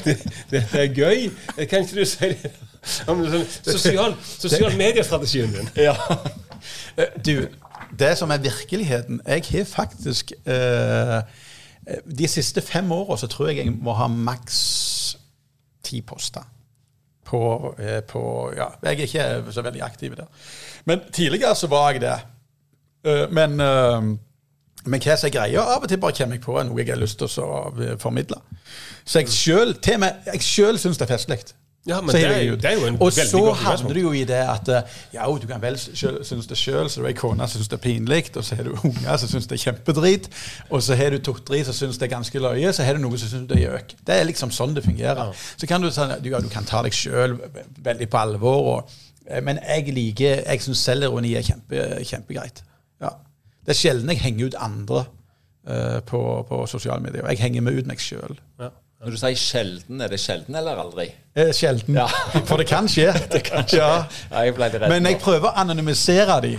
det, 0.05 0.17
det, 0.51 0.63
er 0.73 0.87
gøy. 0.93 1.29
Kan 1.69 1.85
ikke 1.85 1.99
du 2.01 2.05
si 2.05 2.33
det? 2.33 2.53
Sånn, 2.83 3.21
Sosial, 3.63 4.17
sosial 4.25 4.73
mediestrategien 4.75 5.53
din. 5.53 5.69
Ja. 5.85 5.93
Eh, 6.97 7.13
Du, 7.25 7.47
det 7.99 8.13
som 8.17 8.31
er 8.31 8.41
virkeligheten 8.43 9.21
Jeg 9.27 9.43
har 9.51 9.63
faktisk 9.65 10.31
eh, 10.45 11.21
De 12.19 12.27
siste 12.27 12.61
fem 12.61 12.91
åra 12.91 13.17
så 13.17 13.27
tror 13.27 13.49
jeg 13.49 13.57
jeg 13.57 13.71
må 13.75 13.93
ha 13.93 14.07
maks 14.07 15.17
ti 15.83 16.01
poster. 16.01 16.43
På, 17.25 17.75
eh, 17.79 18.01
på 18.07 18.53
Ja, 18.55 18.69
jeg 18.83 18.99
er 18.99 19.07
ikke 19.07 19.51
så 19.51 19.61
veldig 19.61 19.81
aktiv 19.83 20.15
der. 20.15 20.29
Men 20.85 21.01
tidligere 21.13 21.55
så 21.55 21.67
var 21.67 21.91
jeg 21.91 22.01
det. 22.01 22.19
Eh, 23.05 23.25
men 23.31 23.59
eh, 23.59 24.13
men 24.85 24.99
hva 24.99 25.15
som 25.15 25.29
er 25.29 25.33
greia, 25.33 25.63
av 25.63 25.85
og 25.85 25.89
til 25.89 25.99
bare 26.01 26.15
kommer 26.17 26.35
jeg 26.35 26.43
på 26.43 26.55
noe 26.59 26.81
jeg 26.81 26.91
har 26.91 26.99
lyst 26.99 27.21
til 27.21 27.43
å 27.43 27.59
eh, 27.79 27.93
formidle. 27.99 28.39
Så 29.05 29.21
jeg 29.23 29.31
sjøl, 29.31 30.79
syns 30.79 30.99
det 30.99 31.05
er 31.05 31.13
festlig. 31.13 31.39
Ja, 31.85 31.97
men 32.01 32.09
Så 32.13 32.17
det 32.17 32.25
er 32.31 32.41
jo- 32.47 32.55
det 32.55 32.65
er 32.65 32.77
jo 32.79 32.85
en 32.87 32.93
Og 32.95 33.11
veldig 33.11 33.25
så 33.27 33.39
godt 33.39 33.57
handler 33.57 33.73
utgangspunkt. 33.73 33.93
det 33.93 34.01
jo 34.03 34.11
i 34.11 34.23
det 34.23 34.35
at 34.49 34.67
eh, 34.69 34.81
ja, 35.13 35.25
du 35.41 35.47
kan 35.47 35.61
vel 35.61 35.77
synes 35.77 36.47
det 36.47 36.57
sjøl, 36.57 36.87
så 36.89 36.95
du 36.95 37.01
har 37.01 37.09
ei 37.09 37.13
kone 37.13 37.47
som 37.47 37.59
syns 37.59 37.67
det 37.67 37.73
er 37.79 37.83
pinlig, 37.83 38.37
og 38.37 38.43
så 38.43 38.55
har 38.55 38.63
du 38.63 38.71
unger 38.83 39.17
som 39.17 39.29
syns 39.29 39.47
det 39.47 39.57
er 39.59 39.63
kjempedrit, 39.71 40.29
og 40.69 40.81
så 40.83 40.95
har 40.95 41.09
du 41.09 41.17
to-tre 41.19 41.59
som 41.65 41.73
syns 41.73 41.97
det 41.99 42.07
er 42.07 42.15
ganske 42.15 42.39
løye, 42.39 42.71
så 42.73 42.83
har 42.87 42.93
du 42.93 42.99
noen 43.03 43.17
som 43.19 43.27
syns 43.33 43.47
det 43.49 43.57
er 43.57 43.65
gjøk. 43.67 43.95
Det 44.07 44.15
er 44.15 44.23
liksom 44.23 44.51
sånn 44.51 44.73
det 44.75 44.83
fungerer. 44.85 45.33
Så 45.57 45.67
kan 45.67 45.81
du, 45.81 45.89
ja, 45.89 46.39
du 46.39 46.49
kan 46.49 46.63
ta 46.63 46.81
deg 46.83 46.93
sjøl 46.95 47.35
veldig 47.83 48.07
på 48.09 48.17
alvor, 48.17 48.63
og, 48.77 48.89
eh, 49.27 49.41
men 49.41 49.59
jeg 49.67 49.93
liker 49.93 50.43
Jeg 50.47 50.61
syns 50.61 50.77
selvironi 50.87 51.35
er 51.35 51.41
kjempe, 51.43 51.99
kjempegreit. 52.07 52.63
Ja. 53.01 53.09
Det 53.65 53.75
er 53.75 53.79
sjelden 53.81 54.07
jeg 54.09 54.19
henger 54.23 54.45
ut 54.45 54.55
andre 54.55 55.03
uh, 55.67 55.99
på, 55.99 56.45
på 56.47 56.65
sosiale 56.67 57.01
medier. 57.03 57.27
Jeg 57.27 57.39
henger 57.39 57.61
meg 57.61 57.77
ut 57.77 57.87
meg 57.87 57.99
sjøl. 57.99 58.39
Ja. 58.59 58.69
Når 59.03 59.11
du 59.11 59.17
sier 59.19 59.35
sjelden, 59.39 60.01
er 60.01 60.07
det 60.13 60.19
sjelden 60.23 60.55
eller 60.55 60.79
aldri? 60.79 61.09
Eh, 61.35 61.49
Sjelden. 61.55 61.97
Ja. 61.99 62.05
For 62.47 62.57
det 62.61 62.67
kan 62.69 62.87
skje. 62.87 63.09
det 63.33 63.41
kan 63.43 63.65
skje. 63.67 63.81
Ja. 63.81 64.05
Ja, 64.31 64.43
jeg 64.47 64.55
redd. 64.59 64.85
Men 64.89 65.09
jeg 65.09 65.19
prøver 65.19 65.49
å 65.49 65.55
anonymisere 65.63 66.37
de. 66.45 66.53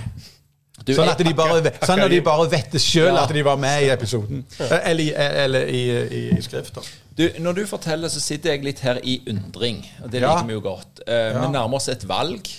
Du, 0.85 0.91
Sånn 0.93 1.09
at 1.09 1.21
de 1.25 1.33
bare, 1.33 1.71
sånn 1.87 2.03
at 2.05 2.11
de 2.13 2.19
bare 2.27 2.45
vet 2.53 2.75
det 2.75 2.81
sjøl 2.83 3.17
at 3.17 3.31
de 3.33 3.41
var 3.47 3.57
med 3.57 3.87
i 3.87 3.89
episoden. 3.95 4.43
Eh, 4.61 4.75
Eller, 4.91 5.05
i- 5.07 5.15
eller 5.45 5.71
i, 5.73 5.81
i, 6.19 6.21
i 6.37 6.43
skrift. 6.45 6.77
Du, 7.17 7.23
når 7.41 7.61
du 7.61 7.63
forteller, 7.71 8.11
så 8.13 8.21
sitter 8.21 8.53
jeg 8.53 8.65
litt 8.67 8.83
her 8.85 8.99
i 9.01 9.15
undring, 9.31 9.79
og 10.03 10.11
det 10.13 10.21
liker 10.21 10.45
vi 10.51 10.59
jo 10.59 10.61
godt. 10.67 11.01
Eh, 11.07 11.31
Vi 11.39 11.49
nærmer 11.55 11.79
oss 11.79 11.89
et 11.89 12.05
valg. 12.11 12.51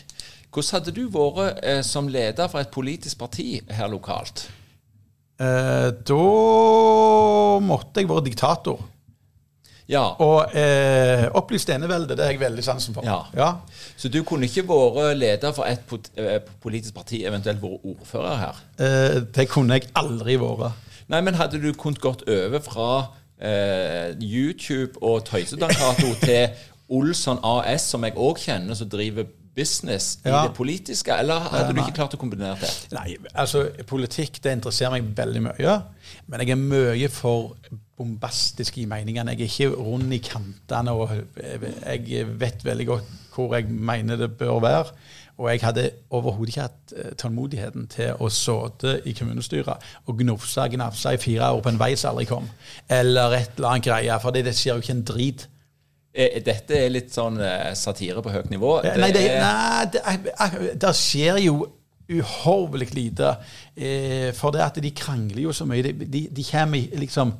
Hvordan 0.56 0.72
hadde 0.80 0.96
du 0.96 1.04
vært 1.14 1.60
eh, 1.62 1.82
som 1.86 2.08
leder 2.10 2.48
for 2.50 2.64
et 2.64 2.72
politisk 2.74 3.20
parti 3.22 3.60
her 3.70 3.92
lokalt? 3.92 4.48
Eh, 5.38 5.90
da 6.08 6.20
måtte 7.62 8.00
jeg 8.02 8.10
være 8.10 8.26
diktator. 8.32 8.80
Ja, 9.88 10.04
Og 10.24 10.56
eh, 10.58 11.28
opplyst 11.38 11.70
enevelde, 11.70 12.16
det 12.18 12.26
har 12.26 12.32
jeg 12.34 12.40
veldig 12.42 12.64
sansen 12.66 12.96
for. 12.96 13.06
Ja. 13.06 13.20
Ja. 13.38 13.50
Så 13.98 14.10
du 14.10 14.24
kunne 14.26 14.48
ikke 14.50 14.64
vært 14.66 15.18
leder 15.20 15.54
for 15.54 15.66
et 15.70 15.94
eh, 16.18 16.40
politisk 16.64 16.96
parti, 16.98 17.22
eventuelt 17.28 17.62
vært 17.62 17.86
ordfører 17.86 18.40
her? 18.42 18.64
Eh, 18.82 19.20
det 19.36 19.46
kunne 19.52 19.78
jeg 19.78 19.90
aldri 19.96 20.40
vært. 20.42 20.74
Nei, 21.08 21.22
men 21.22 21.38
hadde 21.38 21.62
du 21.62 21.70
kunnet 21.78 22.02
gått 22.02 22.24
over 22.28 22.64
fra 22.66 22.90
eh, 23.38 24.16
YouTube 24.20 24.98
og 25.06 25.22
Tøysedankato 25.30 26.16
til 26.26 26.50
Olsson 26.90 27.40
AS, 27.46 27.86
som 27.94 28.04
jeg 28.06 28.18
òg 28.18 28.42
kjenner, 28.42 28.74
som 28.78 28.90
driver 28.90 29.26
business 29.56 30.18
i 30.26 30.30
Ja. 30.30 30.42
det 30.48 30.54
politiske, 30.58 31.14
eller 31.16 31.40
hadde 31.40 31.74
du 31.74 31.80
ikke 31.80 31.94
klart 32.02 32.14
å 32.18 32.20
kombinere 32.20 32.58
det? 32.60 32.72
Nei, 32.92 33.14
altså 33.34 33.62
Politikk 33.88 34.42
det 34.44 34.52
interesserer 34.58 34.92
meg 34.98 35.14
veldig 35.16 35.42
mye. 35.46 35.78
Men 36.28 36.42
jeg 36.42 36.56
er 36.56 36.62
mye 36.62 37.10
for 37.14 37.56
bombastisk 37.98 38.78
i 38.82 38.88
meningene. 38.90 39.36
Jeg 39.36 39.42
er 39.42 39.52
ikke 39.52 39.76
rund 39.76 40.14
i 40.14 40.22
kantene. 40.24 40.92
og 40.92 41.10
Jeg 41.86 42.28
vet 42.40 42.66
veldig 42.66 42.88
godt 42.88 43.14
hvor 43.36 43.56
jeg 43.56 43.68
mener 43.68 44.16
det 44.16 44.38
bør 44.40 44.60
være. 44.64 44.86
Og 45.38 45.50
jeg 45.52 45.60
hadde 45.62 45.90
overhodet 46.16 46.48
ikke 46.54 46.62
hatt 46.62 46.94
eh, 46.96 47.12
tålmodigheten 47.20 47.88
til 47.92 48.22
å 48.24 48.30
sitte 48.32 48.94
i 49.04 49.12
kommunestyret 49.18 49.84
og 50.08 50.22
gnufse 50.22 50.64
og 50.64 50.78
gnafse 50.78 51.12
i 51.12 51.20
fire 51.20 51.50
år 51.52 51.60
på 51.66 51.74
en 51.74 51.80
vei 51.82 51.92
som 52.00 52.14
aldri 52.14 52.30
kom. 52.30 52.48
Eller 52.88 53.36
et 53.42 53.58
eller 53.58 53.74
annet 53.74 53.90
greie. 53.90 54.20
For 54.24 54.32
det, 54.32 54.46
det 54.48 54.56
skjer 54.56 54.78
jo 54.78 54.86
ikke 54.86 54.96
en 54.96 55.04
drit. 55.12 55.48
Eh, 56.16 56.40
Dette 56.46 56.80
er 56.80 56.94
litt 56.94 57.12
sånn 57.12 57.42
eh, 57.44 57.74
satire 57.76 58.24
på 58.24 58.32
høyt 58.32 58.48
nivå. 58.54 58.78
Nei, 58.96 59.12
det, 59.12 59.26
nei 59.44 59.90
det, 59.92 60.78
det 60.80 60.94
skjer 60.96 61.42
jo 61.44 61.58
uhorvelig 62.10 62.94
lite. 62.94 63.36
Eh, 63.76 64.32
for 64.36 64.56
det 64.56 64.64
at 64.66 64.80
de 64.84 64.92
krangler 64.96 65.42
jo 65.48 65.54
så 65.56 65.68
mye. 65.70 65.84
De, 65.84 65.94
de, 66.06 66.28
de 66.32 66.48
kommer 66.52 67.02
liksom 67.02 67.36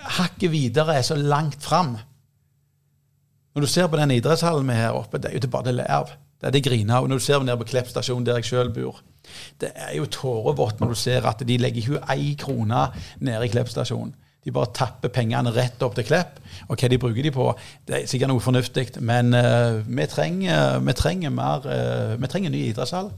Hakket 0.00 0.48
videre 0.48 0.94
er 0.96 1.02
så 1.04 1.14
langt 1.14 1.60
fram. 1.62 1.98
Når 3.54 3.60
du 3.60 3.68
ser 3.68 3.88
på 3.90 3.98
den 4.00 4.14
idrettshallen 4.14 4.68
vi 4.68 4.78
her 4.78 4.96
oppe, 4.96 5.18
det 5.20 5.28
er 5.28 5.34
jo 5.36 5.42
til 5.44 5.52
bare 5.52 5.66
det 5.66 5.74
lerv. 5.76 6.14
Det 6.40 6.48
er 6.48 6.54
det 6.54 6.62
griner 6.64 6.94
av. 6.96 7.08
Når 7.08 7.20
du 7.20 7.24
ser 7.24 7.42
nede 7.44 7.58
på 7.60 7.66
Klepp 7.68 7.90
stasjon, 7.90 8.24
der 8.24 8.38
jeg 8.40 8.48
sjøl 8.48 8.72
bor, 8.72 9.02
det 9.60 9.74
er 9.74 9.92
jo 9.98 10.08
tårevått 10.08 10.80
når 10.80 10.94
du 10.94 10.96
ser 10.96 11.26
at 11.28 11.42
de 11.44 11.58
legger 11.60 11.82
ikke 11.82 12.14
ei 12.14 12.32
krone 12.40 12.86
nede 13.20 13.44
i 13.44 13.52
Klepp 13.52 13.68
stasjon. 13.68 14.14
De 14.40 14.52
bare 14.56 14.72
tapper 14.72 15.12
pengene 15.12 15.52
rett 15.52 15.82
opp 15.84 15.98
til 15.98 16.06
Klepp. 16.08 16.38
Og 16.70 16.80
hva 16.80 16.88
de 16.88 16.98
bruker 17.02 17.26
de 17.26 17.32
på, 17.34 17.50
det 17.88 17.98
er 17.98 18.06
sikkert 18.08 18.32
noe 18.32 18.40
fornuftig, 18.40 18.86
men 19.04 19.34
uh, 19.36 19.82
vi, 19.84 20.06
trenger, 20.08 20.78
vi 20.86 20.96
trenger 20.96 21.34
mer 21.34 21.66
uh, 21.68 22.14
Vi 22.20 22.30
trenger 22.32 22.54
ny 22.54 22.62
idrettshall. 22.70 23.10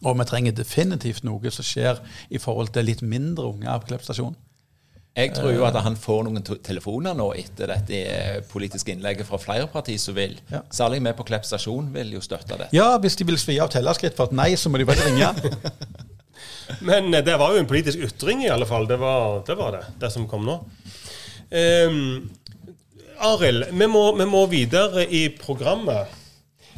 Og 0.00 0.16
vi 0.16 0.28
trenger 0.28 0.56
definitivt 0.56 1.26
noe 1.28 1.52
som 1.52 1.66
skjer 1.66 2.00
i 2.32 2.40
forhold 2.40 2.72
til 2.74 2.88
litt 2.88 3.02
mindre 3.04 3.50
unger 3.52 3.82
på 3.82 3.92
Klepp 3.92 4.06
stasjon. 4.06 4.38
Jeg 5.18 5.32
tror 5.34 5.50
jo 5.50 5.64
at 5.66 5.74
han 5.82 5.96
får 5.98 6.22
noen 6.28 6.44
telefoner 6.62 7.16
nå 7.18 7.32
etter 7.34 7.72
dette 7.72 7.98
eh, 7.98 8.36
politiske 8.46 8.92
innlegget 8.94 9.26
fra 9.26 9.40
flere 9.42 9.66
partier 9.68 9.98
som 9.98 10.14
vil. 10.16 10.36
Ja. 10.52 10.62
Særlig 10.72 11.02
vi 11.02 11.12
på 11.18 11.26
Klepp 11.26 11.48
stasjon 11.48 11.90
vil 11.92 12.14
jo 12.14 12.22
støtte 12.24 12.56
det. 12.60 12.70
Ja, 12.76 12.92
hvis 13.02 13.18
de 13.18 13.26
vil 13.28 13.40
svi 13.40 13.58
av 13.60 13.72
tellerskritt 13.74 14.16
for 14.16 14.30
et 14.30 14.38
nei, 14.38 14.52
så 14.56 14.70
må 14.70 14.78
de 14.80 14.86
bare 14.88 15.08
ringe. 15.08 15.32
Men 16.88 17.10
eh, 17.10 17.24
det 17.26 17.36
var 17.42 17.52
jo 17.52 17.60
en 17.60 17.68
politisk 17.68 18.06
ytring, 18.06 18.44
i 18.46 18.52
alle 18.54 18.68
fall. 18.70 18.86
Det 18.88 19.00
var 19.02 19.42
det, 19.46 19.58
var 19.58 19.76
det, 19.76 19.82
det 20.00 20.12
som 20.14 20.28
kom 20.30 20.46
nå. 20.46 20.60
Um, 21.50 22.30
Arild, 23.26 23.66
vi, 23.74 23.90
vi 23.90 24.30
må 24.30 24.46
videre 24.48 25.04
i 25.10 25.26
programmet. 25.34 26.19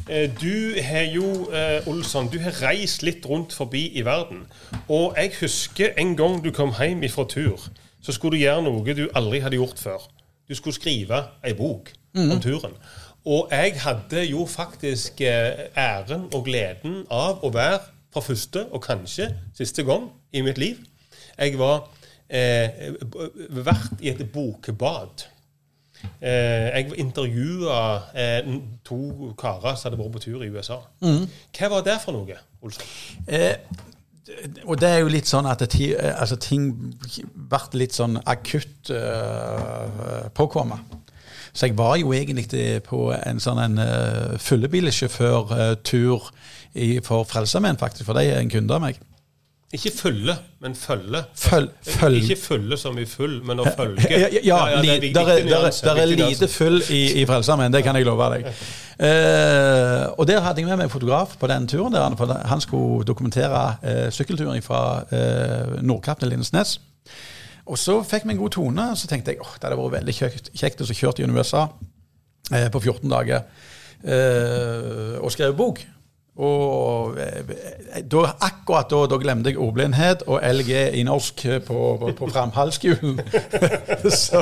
Eh, 0.09 0.29
Du 0.41 0.81
har 0.81 1.01
jo, 1.01 1.49
eh, 1.51 1.87
Olsson, 1.87 2.27
du 2.29 2.39
har 2.39 2.51
reist 2.61 3.01
litt 3.03 3.25
rundt 3.25 3.53
forbi 3.53 3.87
i 3.97 4.01
verden. 4.05 4.45
Og 4.89 5.13
jeg 5.17 5.31
husker 5.41 5.93
en 5.97 6.15
gang 6.17 6.43
du 6.43 6.51
kom 6.51 6.73
hjem 6.79 7.05
fra 7.09 7.25
tur, 7.29 7.59
så 8.01 8.11
skulle 8.11 8.37
du 8.37 8.43
gjøre 8.43 8.63
noe 8.65 8.93
du 8.95 9.05
aldri 9.15 9.39
hadde 9.39 9.55
gjort 9.55 9.79
før. 9.79 10.01
Du 10.49 10.55
skulle 10.55 10.75
skrive 10.75 11.23
ei 11.43 11.53
bok 11.53 11.91
om 12.15 12.39
turen. 12.41 12.73
Og 13.25 13.47
jeg 13.51 13.79
hadde 13.81 14.25
jo 14.27 14.45
faktisk 14.45 15.21
eh, 15.21 15.69
æren 15.77 16.27
og 16.33 16.43
gleden 16.45 17.05
av 17.09 17.39
å 17.43 17.49
være 17.53 17.79
fra 18.13 18.21
første 18.21 18.65
og 18.71 18.81
kanskje 18.83 19.29
siste 19.57 19.83
gang 19.83 20.09
i 20.33 20.41
mitt 20.41 20.57
liv. 20.57 20.77
Jeg 21.39 21.57
var 21.57 21.87
eh, 22.29 22.91
vært 23.49 24.01
i 24.01 24.09
et 24.11 24.31
bokbad. 24.33 25.23
Eh, 26.23 26.69
jeg 26.77 26.93
intervjua 27.03 27.79
eh, 28.15 28.45
to 28.87 29.33
karer 29.39 29.75
som 29.75 29.89
hadde 29.91 29.99
vært 29.99 30.13
på 30.15 30.21
tur 30.23 30.43
i 30.45 30.49
USA. 30.53 30.77
Hva 31.03 31.69
var 31.73 31.83
det 31.83 31.97
for 32.03 32.15
noe, 32.15 32.37
Olsson? 32.63 32.85
Eh, 33.27 33.55
og 34.63 34.77
det 34.79 34.87
er 34.89 35.01
jo 35.03 35.09
litt 35.11 35.27
sånn 35.27 35.45
at 35.51 35.59
det, 35.59 35.89
eh, 35.97 36.13
altså, 36.15 36.37
ting 36.39 36.69
ble 37.35 37.59
litt 37.81 37.91
sånn 37.97 38.15
akutt 38.23 38.91
uh, 38.95 40.29
påkommet. 40.33 40.79
Så 41.53 41.67
jeg 41.67 41.75
var 41.77 41.97
jo 41.99 42.13
egentlig 42.15 42.81
på 42.87 43.11
en 43.13 43.39
sånn 43.43 43.59
en 43.61 43.75
uh, 43.83 44.37
fullebilsjåførtur 44.41 46.31
i- 46.73 46.99
for 47.03 47.23
Frelsesarmeen, 47.29 47.77
faktisk. 47.77 48.05
For 48.07 48.13
de 48.17 48.23
er 48.31 48.39
en 48.39 48.49
kunde 48.49 48.73
av 48.73 48.81
meg. 48.81 48.97
Ikke 49.73 49.89
følge, 49.97 50.35
men 50.61 50.75
følge. 50.77 51.23
Føl, 51.35 51.67
følg. 51.87 52.17
Ikke 52.21 52.35
følge 52.37 52.77
som 52.77 52.97
i 53.01 53.05
full, 53.09 53.39
men 53.45 53.59
å 53.59 53.65
følge. 53.77 54.05
Ja, 54.11 54.27
ja, 54.29 54.41
ja, 54.69 54.81
det 54.81 54.89
er 54.93 54.99
viktig 55.01 55.13
der 55.15 55.31
er, 55.33 55.47
der, 55.49 55.65
er- 55.65 55.79
der 55.87 56.01
er 56.03 56.11
lite 56.29 56.47
full 56.53 56.77
i, 56.93 56.99
i 57.21 57.25
Frelsesarmeen, 57.25 57.73
det 57.73 57.81
kan 57.83 57.97
jeg 57.97 58.05
love 58.05 58.27
deg. 58.35 58.45
Eh, 59.03 60.03
og 60.17 60.27
der 60.29 60.43
hadde 60.45 60.61
jeg 60.61 60.69
med 60.69 60.77
meg 60.83 60.91
fotograf 60.93 61.33
på 61.41 61.49
den 61.49 61.65
turen. 61.67 61.93
der, 61.97 62.13
for 62.19 62.29
Han 62.51 62.61
skulle 62.61 63.03
dokumentere 63.09 63.63
eh, 63.81 64.09
sykkelturen 64.13 64.61
fra 64.61 64.83
eh, 65.09 65.81
Nordkapp 65.81 66.19
til 66.21 66.29
Lindesnes. 66.35 66.75
Og 67.65 67.77
så 67.79 67.97
fikk 68.03 68.25
vi 68.27 68.35
en 68.35 68.41
god 68.43 68.53
tone, 68.53 68.85
så 68.99 69.07
tenkte 69.09 69.31
jeg 69.33 69.41
åh, 69.41 69.55
det 69.57 69.69
hadde 69.69 69.79
vært 69.81 69.97
veldig 69.97 70.13
kjekt, 70.19 70.49
kjekt 70.59 70.81
å 70.83 70.87
kjøre 70.93 71.17
til 71.21 71.33
USA 71.33 71.65
eh, 72.51 72.69
på 72.69 72.79
14 72.83 73.09
dager 73.09 73.45
eh, 74.03 75.17
og 75.23 75.31
skrive 75.33 75.55
bok. 75.57 75.81
Og 76.33 77.17
eh, 77.21 78.01
da, 78.09 78.23
akkurat 78.41 78.89
da, 78.89 79.03
da 79.05 79.17
glemte 79.21 79.51
jeg 79.51 79.59
ordblindhet 79.61 80.23
og 80.25 80.39
LG 80.41 80.71
i 80.97 81.03
norsk 81.05 81.43
på, 81.67 81.81
på, 82.01 82.13
på 82.17 82.29
så, 84.23 84.41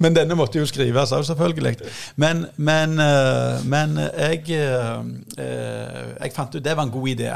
men 0.00 0.16
denne 0.16 0.38
måtte 0.38 0.56
jo 0.56 0.68
skrives 0.68 1.12
av, 1.12 1.26
selvfølgelig. 1.28 1.74
Men, 2.16 2.46
men, 2.56 2.96
eh, 3.04 3.66
men 3.68 3.98
jeg, 4.00 4.46
eh, 4.56 6.14
jeg 6.22 6.32
fant 6.32 6.56
ut 6.56 6.64
det 6.64 6.76
var 6.76 6.88
en 6.88 6.94
god 6.94 7.08
idé. 7.12 7.34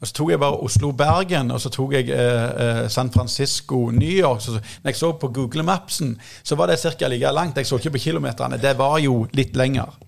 Og 0.00 0.06
Så 0.06 0.14
tok 0.16 0.30
jeg 0.30 0.40
bare 0.40 0.60
Oslo-Bergen, 0.64 1.50
og 1.50 1.60
så 1.60 1.72
tok 1.74 1.96
jeg 1.98 2.08
eh, 2.14 2.86
San 2.88 3.10
Francisco-New 3.12 4.14
York. 4.14 4.40
Så, 4.46 4.60
når 4.82 4.94
jeg 4.94 4.96
så 4.96 5.10
på 5.12 5.28
Google 5.28 5.66
Mapsen, 5.66 6.14
så 6.42 6.54
var 6.54 6.70
det 6.70 6.78
ca. 6.78 7.08
like 7.08 7.32
langt. 7.34 7.56
Jeg 7.56 7.66
så 7.66 7.76
ikke 7.76 7.98
på 7.98 8.04
kilometerne. 8.06 8.62
Det 8.62 8.78
var 8.78 8.98
jo 8.98 9.26
litt 9.34 9.56
lenger. 9.56 9.98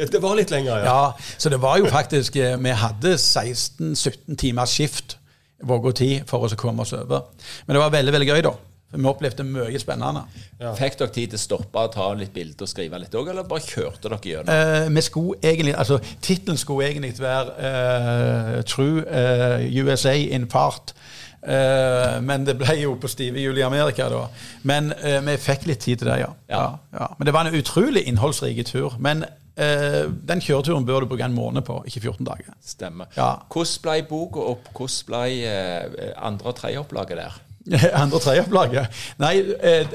Ja, 0.00 0.08
det 0.10 0.22
var 0.22 0.38
litt 0.38 0.52
lenger, 0.52 0.80
ja. 0.80 0.88
Ja, 0.88 1.36
så 1.38 1.52
det 1.52 1.60
var 1.62 1.78
jo 1.80 1.90
faktisk 1.92 2.36
eh, 2.40 2.56
Vi 2.60 2.72
hadde 2.82 3.14
16-17 3.20 4.40
timers 4.40 4.74
skift 4.74 5.18
vågå 5.60 5.92
tid 5.92 6.26
for 6.28 6.46
oss 6.46 6.56
å 6.56 6.58
komme 6.60 6.86
oss 6.86 6.94
over. 6.96 7.28
Men 7.66 7.76
det 7.76 7.82
var 7.82 7.92
veldig 7.92 8.14
veldig 8.16 8.28
gøy, 8.30 8.42
da. 8.48 8.56
Vi 8.90 9.06
opplevde 9.06 9.44
mye 9.46 9.78
spennende. 9.78 10.24
Ja. 10.58 10.72
Fikk 10.74 10.96
dere 10.98 11.12
tid 11.14 11.30
til 11.30 11.38
å 11.38 11.42
stoppe 11.44 11.84
og 11.84 11.92
ta 11.94 12.08
litt 12.18 12.32
bilder 12.34 12.66
og 12.66 12.70
skrive 12.72 12.98
litt 12.98 13.14
òg, 13.14 13.28
eller 13.30 13.46
bare 13.46 13.62
kjørte 13.62 14.10
dere 14.10 14.32
gjennom? 14.32 14.50
Eh, 14.50 14.88
vi 14.96 15.04
skulle 15.06 15.38
egentlig, 15.44 15.76
altså 15.78 16.00
Tittelen 16.22 16.58
skulle 16.58 16.88
egentlig 16.88 17.14
være 17.20 17.54
eh, 17.68 18.62
'True 18.66 19.04
eh, 19.06 19.68
USA 19.84 20.16
in 20.16 20.48
part'. 20.50 20.94
Eh, 21.42 22.18
men 22.22 22.44
det 22.44 22.58
ble 22.60 22.74
jo 22.82 22.96
på 23.00 23.08
stive 23.08 23.40
hjul 23.40 23.58
i 23.58 23.64
Amerika, 23.64 24.08
da. 24.12 24.24
Men 24.68 24.92
eh, 24.98 25.20
vi 25.24 25.36
fikk 25.40 25.68
litt 25.70 25.84
tid 25.86 26.02
til 26.02 26.10
det, 26.10 26.18
ja. 26.24 26.32
Ja. 26.50 26.64
ja. 26.92 27.12
Men 27.18 27.30
det 27.30 27.34
var 27.36 27.46
en 27.46 27.54
utrolig 27.54 28.02
innholdsrik 28.10 28.64
tur. 28.66 28.98
Men 28.98 29.24
den 29.60 30.40
kjøreturen 30.44 30.86
bør 30.88 31.04
du 31.04 31.10
bruke 31.10 31.26
en 31.26 31.36
måned 31.36 31.66
på, 31.66 31.82
ikke 31.86 32.00
14 32.00 32.26
dager. 32.26 32.54
Stemmer. 32.64 33.10
Ja. 33.16 33.34
Hvordan 33.52 33.84
ble 33.84 33.96
boka, 34.08 34.46
opp? 34.54 34.70
hvordan 34.76 35.06
ble 35.10 35.22
eh, 35.44 36.10
andre- 36.16 36.52
og 36.52 36.56
tredjeopplaget 36.56 37.20
der? 37.20 37.38
Andre 38.00 38.16
og 38.16 38.22
tredjeopplaget? 38.24 39.00
Nei, 39.20 39.34
eh, 39.60 39.86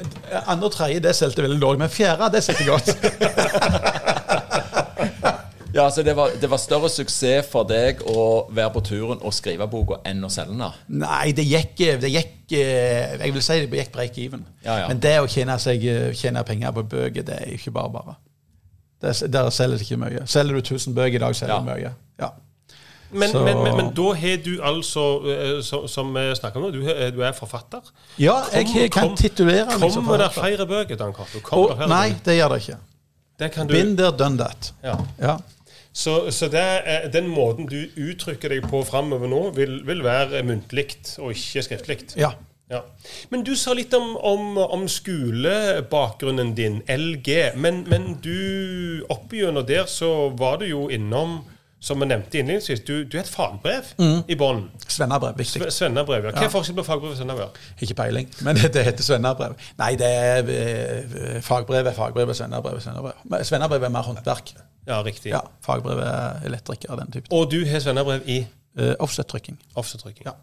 andre 0.46 0.70
og 0.70 0.76
tredje 0.76 1.02
det 1.02 1.16
solgte 1.18 1.42
veldig 1.44 1.62
dårlig, 1.62 1.82
men 1.82 1.90
fjerde 1.90 2.30
det 2.36 2.44
solgte 2.46 2.70
godt. 2.70 2.94
Ja, 5.76 5.90
så 5.92 6.04
det 6.08 6.14
var, 6.16 6.30
det 6.42 6.48
var 6.48 6.60
større 6.62 6.88
suksess 6.88 7.50
for 7.52 7.68
deg 7.68 8.00
å 8.08 8.46
være 8.48 8.72
på 8.78 8.82
turen 8.88 9.20
og 9.20 9.34
skrive 9.36 9.66
boka 9.68 9.98
enn 10.08 10.24
å 10.24 10.30
selge 10.32 10.56
den? 10.56 11.02
Nei, 11.02 11.34
det 11.36 11.44
gikk, 11.44 11.82
det 12.00 12.12
gikk 12.14 12.54
eh, 12.56 13.18
Jeg 13.20 13.34
vil 13.36 13.44
si 13.44 13.58
det 13.66 13.82
gikk 13.82 13.92
break 13.98 14.20
even. 14.24 14.46
Ja, 14.64 14.78
ja. 14.86 14.86
Men 14.88 15.02
det 15.04 15.18
å 15.20 15.28
tjene, 15.28 15.58
seg, 15.60 15.84
eh, 15.84 16.14
tjene 16.16 16.46
penger 16.48 16.72
på 16.78 16.86
bøker, 16.96 17.28
det 17.28 17.42
er 17.42 17.52
ikke 17.58 17.76
bare 17.76 17.92
bare. 17.92 18.16
Der 19.06 19.50
selger 19.50 19.78
det 19.78 19.86
ikke 19.86 19.98
mye. 20.02 20.26
Selger 20.26 20.54
du 20.54 20.60
1000 20.60 20.96
bøker 20.96 21.16
i 21.16 21.24
dag, 21.24 21.36
selger 21.36 21.60
du 21.60 21.70
mye. 21.70 21.92
Ja. 22.20 22.30
Men, 23.16 23.32
men, 23.46 23.58
men, 23.64 23.76
men 23.78 23.90
da 23.96 24.14
har 24.18 24.38
du 24.46 24.56
altså, 24.66 25.04
eh, 25.30 25.88
som 25.88 26.10
vi 26.16 26.24
snakker 26.36 26.60
om 26.60 26.66
nå, 26.66 26.72
du, 26.74 26.82
er- 26.90 27.12
du 27.16 27.22
er 27.24 27.32
forfatter. 27.38 27.80
ja, 28.20 28.34
jeg 28.54 28.66
Kom- 28.66 28.90
kan 28.90 29.08
kom- 29.10 29.18
titulere 29.18 29.66
meg 29.66 29.92
som 29.92 30.04
Kommer 30.04 30.18
det 30.18 30.32
forfatter. 30.34 30.42
flere 30.58 30.68
bøker, 30.68 30.96
Dan 30.96 31.14
Cato? 31.14 31.88
Nei, 31.88 32.16
det 32.26 32.36
gjør 32.40 32.50
det 32.56 32.62
ikke. 32.62 32.78
Det 33.40 33.52
kan 33.52 33.68
du, 33.68 33.74
Been 33.74 33.96
there, 33.98 34.12
done 34.18 34.38
that. 34.38 34.74
ja. 34.84 34.96
Ja. 35.22 35.38
Så, 35.94 36.32
så 36.32 36.50
er, 36.52 37.08
den 37.14 37.28
måten 37.32 37.70
du 37.72 37.78
uttrykker 37.98 38.50
deg 38.50 38.66
på 38.68 38.82
framover 38.84 39.28
nå, 39.32 39.50
vil, 39.56 39.78
vil 39.88 40.04
være 40.04 40.42
muntlig 40.44 40.90
og 41.20 41.32
ikke 41.32 41.62
skriftlig. 41.64 41.98
ja. 42.18 42.32
Ja. 42.72 42.80
Men 43.30 43.44
du 43.46 43.52
sa 43.56 43.74
litt 43.78 43.94
om, 43.94 44.16
om, 44.18 44.58
om 44.58 44.88
skolebakgrunnen 44.90 46.56
din, 46.58 46.80
LG. 46.90 47.52
Men, 47.56 47.84
men 47.90 48.16
du 48.24 49.04
oppigjennom 49.14 49.66
der 49.68 49.86
så 49.92 50.30
var 50.40 50.58
du 50.62 50.66
jo 50.70 50.88
innom, 50.90 51.44
som 51.86 52.00
vi 52.02 52.08
nevnte 52.10 52.40
innledningsvis, 52.40 52.80
du, 52.88 53.04
du 53.06 53.18
har 53.20 53.26
et 53.28 53.30
fagbrev 53.30 53.92
i 54.32 54.38
bånn. 54.40 54.64
Svennebrev, 54.90 55.36
viktig. 55.38 55.62
Sve- 55.62 55.70
Svennebrev. 55.76 56.26
Ja. 56.32 56.34
Hva 56.40 56.48
er 56.48 56.54
forskjellen 56.56 56.80
på 56.80 56.86
fagbrev 56.88 57.14
og 57.14 57.20
svennebrev? 57.20 57.60
Ikke 57.86 57.98
peiling, 58.00 58.32
men 58.48 58.58
det, 58.58 58.72
det 58.76 58.86
heter 58.88 59.06
svennebrev. 59.06 59.54
Nei, 59.78 59.92
det 60.02 60.10
er 60.10 60.50
eh, 60.56 61.38
fagbrev 61.46 61.92
er 61.92 61.98
fagbrev, 61.98 62.34
og 62.34 62.40
svennebrev 62.40 62.80
er 62.80 62.86
svennebrev. 62.88 63.38
Svennebrev 63.46 63.86
er 63.86 63.94
mer 63.94 64.10
håndverk. 64.10 64.56
Ja, 64.90 65.04
riktig. 65.06 65.32
Ja, 65.36 65.44
Fagbrev 65.66 66.02
er 66.02 66.42
elektriker, 66.50 66.98
den 66.98 67.14
type. 67.14 67.30
Og 67.34 67.46
du 67.54 67.62
har 67.70 67.86
svennebrev 67.86 68.26
i 68.26 68.42
Uh, 68.76 68.90
Offset-trykking. 69.00 69.56
offsettrykking. 69.80 70.26
Ja. 70.28 70.34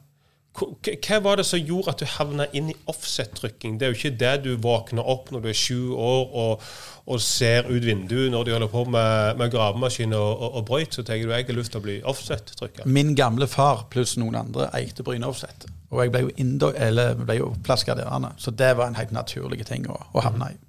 Hva 0.52 1.18
var 1.24 1.38
det 1.40 1.46
som 1.48 1.60
gjorde 1.60 1.94
at 1.94 2.02
du 2.02 2.08
havna 2.18 2.44
inn 2.52 2.68
i 2.72 2.76
offset-trykking? 2.90 3.78
Det 3.80 3.86
er 3.86 3.92
jo 3.92 3.98
ikke 3.98 4.18
det 4.20 4.32
du 4.44 4.50
våkner 4.60 5.06
opp 5.08 5.30
når 5.32 5.44
du 5.44 5.48
er 5.48 5.56
sju 5.56 5.94
år 5.96 6.34
og, 6.42 6.66
og 7.08 7.22
ser 7.24 7.70
ut 7.70 7.86
vinduet 7.86 8.28
når 8.34 8.44
de 8.44 8.54
holder 8.56 8.72
på 8.72 8.82
med, 8.92 9.38
med 9.40 9.52
gravemaskin 9.54 10.12
og, 10.12 10.32
og, 10.34 10.58
og 10.60 10.66
brøyt, 10.68 10.98
så 10.98 11.04
tenker 11.08 11.30
du 11.30 11.32
jeg 11.32 11.48
har 11.48 11.56
lyst 11.56 11.72
til 11.72 11.80
å 11.80 11.86
bli 11.86 11.96
offset-trykker. 12.12 12.84
Min 12.84 13.14
gamle 13.18 13.48
far 13.48 13.86
pluss 13.92 14.18
noen 14.20 14.36
andre 14.42 14.68
eide 14.76 15.06
Bryne 15.06 15.30
Offset. 15.30 15.64
Og 15.92 16.04
jeg 16.04 16.12
ble 16.12 16.26
jo, 16.26 16.34
indo, 16.40 16.72
eller 16.76 17.16
ble 17.16 17.38
jo 17.40 17.48
plassgraderende, 17.64 18.34
så 18.40 18.52
det 18.52 18.74
var 18.76 18.92
en 18.92 19.00
helt 19.00 19.12
naturlig 19.12 19.64
ting 19.68 19.88
å, 19.92 19.98
å 20.12 20.24
havne 20.24 20.52
i. 20.52 20.60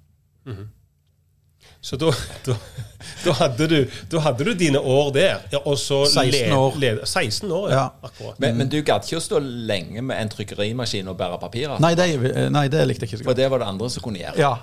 Så 1.84 1.98
da, 2.00 2.08
da, 2.46 2.54
da, 3.26 3.32
hadde 3.36 3.66
du, 3.68 3.74
da 4.08 4.20
hadde 4.24 4.44
du 4.48 4.54
dine 4.56 4.80
år 4.80 5.10
der. 5.12 5.42
Ja, 5.52 5.58
og 5.68 5.76
så 5.76 5.98
16 6.08 6.52
år. 6.56 6.78
led- 6.80 7.02
16 7.04 7.50
år, 7.52 7.66
ja. 7.74 7.82
Ja. 8.00 8.30
Men, 8.40 8.56
men 8.62 8.70
du 8.72 8.78
gadd 8.82 9.04
ikke 9.04 9.18
å 9.20 9.24
stå 9.24 9.40
lenge 9.44 10.00
med 10.00 10.16
en 10.22 10.30
trykkerimaskin 10.32 11.10
og 11.12 11.18
bære 11.20 11.36
papirer? 11.42 11.76
Nei, 11.84 11.92
det, 11.98 12.06
nei, 12.54 12.64
det 12.72 12.86
likte 12.88 13.04
jeg 13.04 13.12
ikke 13.12 13.20
så 13.20 13.26
godt. 13.26 13.28
For 13.34 13.40
det 13.42 13.50
var 13.52 13.60
det 13.60 13.68
andre 13.74 13.90
som 13.92 14.06
kunne 14.06 14.22
gjøre? 14.22 14.40
Ja, 14.40 14.54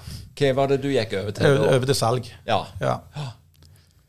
Hva 0.41 0.51
var 0.57 0.73
det 0.73 0.79
du 0.81 0.89
gikk 0.89 1.13
over 1.21 1.37
til 1.37 1.59
over, 1.61 1.85
til 1.91 1.99
salg. 2.01 2.31
Ja. 2.49 2.63
Ja. 2.81 2.97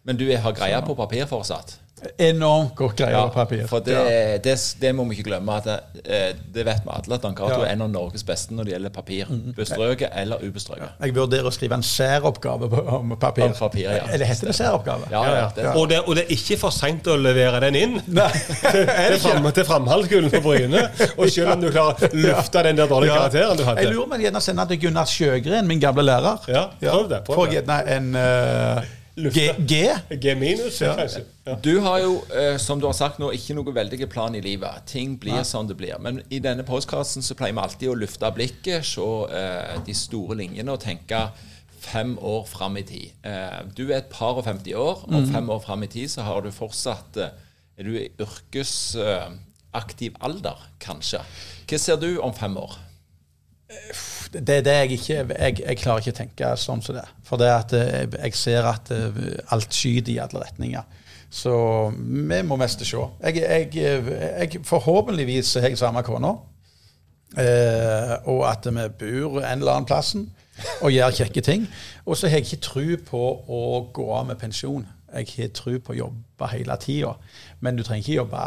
Men 0.08 0.16
du 0.18 0.24
har 0.32 0.56
greia 0.56 0.80
på 0.82 0.96
papir 0.96 1.28
fortsatt? 1.30 1.76
Enormt 2.18 2.74
godt 2.76 2.96
greie 2.98 3.10
Ja, 3.14 3.26
på 3.28 3.34
papir. 3.34 3.66
for 3.70 3.80
det, 3.80 3.92
Ja. 3.94 4.38
det, 4.42 4.54
det 4.80 4.94
må 4.94 5.04
vi 5.08 5.16
ikke 5.16 5.28
glemme. 5.30 5.56
at 5.56 5.64
det, 5.64 5.76
eh, 6.04 6.32
det 6.54 6.64
vet 6.66 6.80
vi 6.84 6.90
alle 6.90 7.14
at 7.14 7.22
Dan 7.22 7.34
Cato 7.34 7.60
Ja. 7.60 7.66
Er 7.66 7.72
en 7.72 7.82
av 7.82 7.90
Norges 7.90 8.24
beste 8.24 8.52
når 8.54 8.64
det 8.64 8.72
gjelder 8.74 8.90
papir. 8.90 9.26
Bestrøket 9.56 10.08
eller 10.16 10.36
ubestrøket. 10.42 10.88
Jeg 11.00 11.14
vurderer 11.14 11.44
å 11.46 11.52
skrive 11.52 11.74
en 11.74 11.82
særoppgave 11.82 12.68
på- 12.70 12.92
om 12.92 13.16
papir. 13.16 13.44
Om 13.44 13.52
papir, 13.52 13.82
ja. 13.90 14.06
Eller 14.12 14.26
heter 14.26 14.46
det 14.46 14.54
særoppgave? 14.56 15.10
Ja, 15.10 15.22
ja, 15.24 15.48
det, 15.56 15.66
Og, 15.76 15.88
det, 15.88 16.00
og 16.06 16.14
det 16.16 16.24
er 16.24 16.34
ikke 16.34 16.58
for 16.58 16.70
seint 16.70 17.04
å 17.06 17.16
levere 17.16 17.60
den 17.60 17.74
inn 17.76 18.00
Nei, 18.08 18.30
til, 18.32 19.18
fram, 19.20 19.52
til 19.52 19.64
framhaldsskolen 19.64 20.30
på 20.30 20.40
Bryne. 20.42 20.88
Og 21.18 21.30
selv 21.30 21.52
om 21.52 21.60
du 21.60 21.70
klarer 21.70 22.08
å 22.08 22.10
lufte 22.14 22.62
den 22.64 22.76
der 22.76 22.86
dårlige 22.88 23.12
karakteren 23.14 23.56
du 23.56 23.64
hadde. 23.64 23.80
Jeg 23.82 23.92
lurer 23.92 24.06
på 24.06 24.12
om 24.14 24.20
jeg 24.20 24.26
gjerne 24.32 24.40
sender 24.42 24.64
til 24.66 24.80
Gunnar 24.80 25.04
Sjøgren, 25.06 25.66
min 25.66 25.80
gamle 25.80 26.02
lærer. 26.02 26.38
Ja, 26.48 26.66
prøv 26.80 27.08
det, 27.08 27.24
prøv 27.24 27.34
Får 27.36 27.46
det. 27.46 27.54
jeg 27.54 27.64
gjerne 27.64 27.86
en 27.96 28.14
eh, 28.16 28.82
G, 29.16 29.52
G? 29.66 29.94
G 30.20 30.34
minus, 30.34 30.80
Ja. 30.80 30.94
kanskje. 30.96 31.24
Ja. 31.44 31.54
Du 31.54 31.80
har 31.80 31.98
jo, 32.00 32.24
eh, 32.34 32.56
som 32.58 32.80
du 32.80 32.86
har 32.86 32.94
sagt 32.96 33.18
nå, 33.18 33.30
ikke 33.32 33.54
noe 33.54 33.74
veldig 33.74 34.08
plan 34.10 34.34
i 34.34 34.40
livet. 34.40 34.86
Ting 34.86 35.18
blir 35.20 35.42
som 35.44 35.66
det 35.68 35.76
blir. 35.76 35.98
Men 36.00 36.22
i 36.30 36.38
denne 36.38 36.62
postkassen 36.64 37.22
så 37.22 37.34
pleier 37.34 37.52
vi 37.52 37.60
alltid 37.60 37.88
å 37.90 37.94
lufte 37.98 38.30
blikket, 38.34 38.84
se 38.84 39.00
eh, 39.02 39.78
de 39.84 39.92
store 39.94 40.36
linjene 40.36 40.72
og 40.72 40.80
tenke 40.80 41.30
fem 41.82 42.16
år 42.18 42.46
fram 42.48 42.76
i 42.76 42.82
tid. 42.82 43.10
Eh, 43.24 43.62
du 43.74 43.90
er 43.90 43.96
et 43.98 44.08
par 44.10 44.34
og 44.38 44.44
50 44.44 44.74
år. 44.74 45.04
Om 45.08 45.32
fem 45.32 45.50
år 45.50 45.60
fram 45.62 45.82
i 45.82 45.86
tid 45.88 46.08
så 46.08 46.22
har 46.22 46.40
du 46.40 46.50
fortsatt 46.50 47.16
Er 47.78 47.84
du 47.84 47.96
i 47.96 48.08
yrkesaktiv 48.20 50.14
alder, 50.20 50.56
kanskje. 50.80 51.20
Hva 51.66 51.78
ser 51.78 51.96
du 51.96 52.18
om 52.20 52.32
fem 52.36 52.56
år? 52.56 52.76
Det 54.32 54.56
er 54.56 54.64
det 54.64 54.72
jeg 54.72 54.90
ikke 54.96 55.14
jeg, 55.14 55.56
jeg 55.60 55.76
klarer 55.76 56.00
ikke 56.00 56.14
å 56.14 56.18
tenke 56.22 56.50
sånn 56.56 56.82
som 56.84 56.96
det. 56.96 57.04
For 57.28 57.40
det 57.40 57.50
at 57.52 57.74
eh, 57.76 58.06
jeg 58.24 58.36
ser 58.38 58.68
at 58.68 58.92
eh, 58.94 59.18
alt 59.52 59.74
skyter 59.76 60.14
i 60.14 60.20
alle 60.24 60.40
retninger. 60.40 61.00
Så 61.32 61.52
vi 61.96 62.40
må 62.44 62.56
mest 62.60 62.84
se. 62.84 63.04
Jeg, 63.24 63.72
jeg, 63.74 64.60
forhåpentligvis 64.68 65.54
har 65.60 65.70
jeg 65.72 65.80
samme 65.80 66.02
kone. 66.04 66.32
Eh, 67.40 68.14
og 68.28 68.44
at 68.50 68.68
vi 68.68 68.88
bor 69.00 69.38
en 69.40 69.62
eller 69.62 69.72
annen 69.72 69.88
plassen 69.88 70.26
og 70.84 70.92
gjør 70.92 71.14
kjekke 71.22 71.44
ting. 71.44 71.68
Og 72.04 72.16
så 72.16 72.28
har 72.28 72.40
jeg 72.40 72.50
ikke 72.50 72.66
tro 72.68 72.84
på 73.08 73.22
å 73.48 73.62
gå 73.94 74.08
av 74.12 74.28
med 74.28 74.40
pensjon. 74.40 74.84
Jeg 75.12 75.28
har 75.36 75.54
tro 75.56 75.78
på 75.78 75.94
å 75.94 75.98
jobbe 76.02 76.50
hele 76.52 76.76
tida. 76.80 77.14
Men 77.60 77.76
du 77.76 77.84
trenger 77.84 78.04
ikke 78.04 78.20
jobbe 78.20 78.44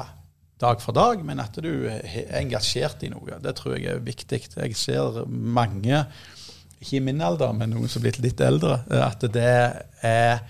dag 0.62 0.82
for 0.82 0.96
dag, 0.96 1.24
men 1.26 1.42
at 1.44 1.58
du 1.62 1.88
er 1.90 2.06
engasjert 2.40 3.04
i 3.04 3.12
noe. 3.12 3.40
Det 3.44 3.56
tror 3.58 3.76
jeg 3.76 3.90
er 3.92 4.06
viktig. 4.06 4.42
Jeg 4.56 4.78
ser 4.80 5.26
mange, 5.28 6.06
ikke 6.80 7.00
i 7.00 7.04
min 7.04 7.24
alder, 7.24 7.54
men 7.58 7.76
noen 7.76 7.92
som 7.92 8.02
er 8.02 8.08
blitt 8.08 8.24
litt 8.24 8.44
eldre, 8.44 8.80
at 9.02 9.28
det 9.36 9.52
er 10.06 10.42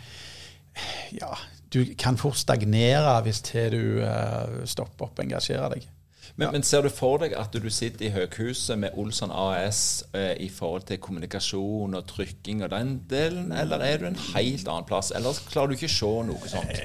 Ja, 1.15 1.31
du 1.71 1.81
kan 1.99 2.17
fort 2.19 2.37
stagnere 2.39 3.17
hvis 3.25 3.41
til 3.47 3.71
du 3.71 3.83
eh, 4.03 4.63
stopper 4.67 5.07
opp 5.07 5.19
og 5.19 5.25
engasjerer 5.25 5.71
deg. 5.75 5.87
Men, 6.35 6.51
men 6.51 6.65
ser 6.67 6.83
du 6.83 6.89
for 6.91 7.21
deg 7.21 7.31
at 7.39 7.53
du 7.55 7.67
sitter 7.71 8.09
i 8.09 8.11
høghuset 8.11 8.75
med 8.81 8.97
Olsson 8.99 9.31
AS 9.31 10.03
eh, 10.11 10.33
i 10.43 10.49
forhold 10.51 10.83
til 10.89 10.99
kommunikasjon 10.99 11.95
og 11.95 12.09
trykking 12.09 12.65
og 12.65 12.73
den 12.73 12.97
delen, 13.07 13.53
eller 13.55 13.79
er 13.85 14.01
du 14.01 14.09
en 14.09 14.19
helt 14.33 14.67
annen 14.67 14.87
plass? 14.89 15.13
Eller 15.15 15.37
klarer 15.47 15.71
du 15.71 15.77
ikke 15.77 15.87
å 15.87 15.93
se 15.95 16.11
noe 16.27 16.51
sånt? 16.51 16.81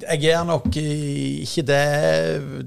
Jeg 0.00 0.30
er 0.32 0.46
nok 0.48 0.70
eh, 0.80 1.42
ikke 1.44 1.66
det 1.68 1.82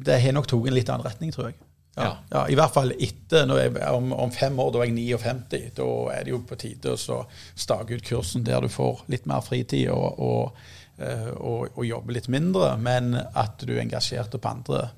Det 0.05 0.19
har 0.21 0.37
nok 0.37 0.49
tatt 0.51 0.69
en 0.69 0.77
litt 0.77 0.91
annen 0.93 1.07
retning, 1.09 1.33
tror 1.33 1.49
jeg. 1.49 1.57
Ja, 1.97 2.03
Ja. 2.03 2.11
ja, 2.29 2.41
I 2.53 2.55
hvert 2.59 2.73
fall 2.75 2.93
etter 2.93 3.49
jeg, 3.57 3.73
om, 3.89 4.11
om 4.13 4.29
fem 4.31 4.59
år, 4.61 4.69
da 4.75 4.83
er 4.83 4.91
jeg 4.91 5.17
59. 5.17 5.71
Da 5.79 5.87
er 6.13 6.27
det 6.27 6.35
jo 6.35 6.43
på 6.45 6.57
tide 6.61 6.93
å 6.93 7.23
stake 7.57 7.97
ut 7.97 8.05
kursen 8.05 8.45
der 8.45 8.61
du 8.61 8.69
får 8.69 9.01
litt 9.09 9.25
mer 9.25 9.41
fritid 9.41 9.89
og, 9.89 10.21
og, 10.21 10.61
eh, 11.01 11.31
og, 11.33 11.73
og 11.73 11.83
jobber 11.89 12.13
litt 12.19 12.29
mindre, 12.29 12.75
men 12.77 13.15
at 13.17 13.65
du 13.65 13.73
er 13.73 13.81
engasjert 13.87 14.37
på 14.37 14.51
andre, 14.53 14.91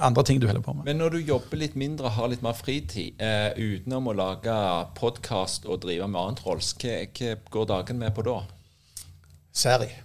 andre 0.00 0.22
ting 0.24 0.38
du 0.40 0.46
holder 0.46 0.62
på 0.62 0.72
med. 0.76 0.84
Men 0.86 0.96
når 1.02 1.16
du 1.16 1.18
jobber 1.32 1.58
litt 1.58 1.74
mindre 1.78 2.06
og 2.06 2.12
har 2.16 2.28
litt 2.32 2.42
mer 2.44 2.54
fritid, 2.54 3.14
eh, 3.18 3.50
utenom 3.58 4.06
å 4.12 4.14
lage 4.14 4.54
podkast 4.98 5.66
og 5.66 5.80
drive 5.82 6.06
med 6.08 6.20
annet 6.20 6.42
rolls, 6.46 6.72
hva, 6.78 7.00
hva 7.18 7.36
går 7.50 7.66
dagen 7.72 7.98
med 7.98 8.14
på 8.14 8.22
da? 8.26 8.40
Serie. 9.52 9.98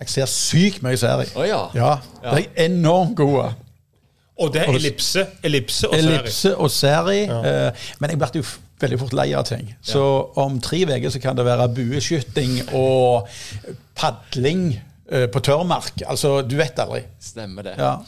Jeg 0.00 0.08
ser 0.08 0.26
sykt 0.32 0.82
mye 0.82 0.96
serie. 0.96 1.28
Oh, 1.36 1.44
ja. 1.46 1.60
Ja, 1.76 1.90
de 2.24 2.46
er 2.48 2.64
enormt 2.70 3.14
gode. 3.20 3.50
Og 4.40 4.52
det 4.54 4.62
er 4.64 4.72
ellipse, 4.72 5.26
ellipse 5.44 5.88
og 5.88 5.94
serie. 5.98 6.14
Ellipse 6.16 6.52
og 6.56 6.70
serie. 6.72 7.26
eh, 7.28 7.88
men 8.00 8.10
jeg 8.14 8.18
ble 8.22 8.30
jo 8.40 8.44
veldig 8.80 8.98
fort 9.02 9.12
lei 9.18 9.26
av 9.36 9.44
ting. 9.44 9.74
Så 9.84 10.00
om 10.40 10.56
tre 10.64 10.80
uker 10.88 11.12
så 11.12 11.20
kan 11.20 11.36
det 11.36 11.44
være 11.44 11.66
bueskyting 11.76 12.54
og 12.72 13.28
padling 13.94 14.70
eh, 15.12 15.26
på 15.28 15.42
tørrmark. 15.44 16.00
Altså, 16.08 16.40
du 16.42 16.56
vet 16.56 16.78
aldri. 16.80 17.02
Stemmer 17.20 17.68
det. 17.68 17.76
Ja. 17.78 17.98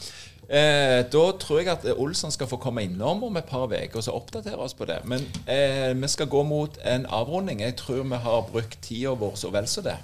Eh, 0.53 0.99
da 1.09 1.21
tror 1.41 1.59
jeg 1.59 1.71
at 1.71 1.85
Olsson 1.97 2.31
skal 2.31 2.45
få 2.49 2.59
komme 2.61 2.83
innom 2.85 3.23
om 3.25 3.37
et 3.39 3.47
par 3.49 3.65
uker 3.65 3.97
og 3.97 4.05
så 4.05 4.13
oppdatere 4.13 4.61
oss 4.61 4.75
på 4.77 4.85
det. 4.85 4.99
Men 5.09 5.25
eh, 5.49 5.91
vi 5.97 6.09
skal 6.13 6.29
gå 6.29 6.43
mot 6.45 6.77
en 6.85 7.07
avrunding. 7.09 7.63
Jeg 7.65 7.75
tror 7.81 8.03
vi 8.03 8.19
har 8.27 8.49
brukt 8.51 8.77
tida 8.85 9.15
vår 9.17 9.33
så 9.39 9.49
vel 9.49 9.67
som 9.67 9.87
det. 9.87 9.97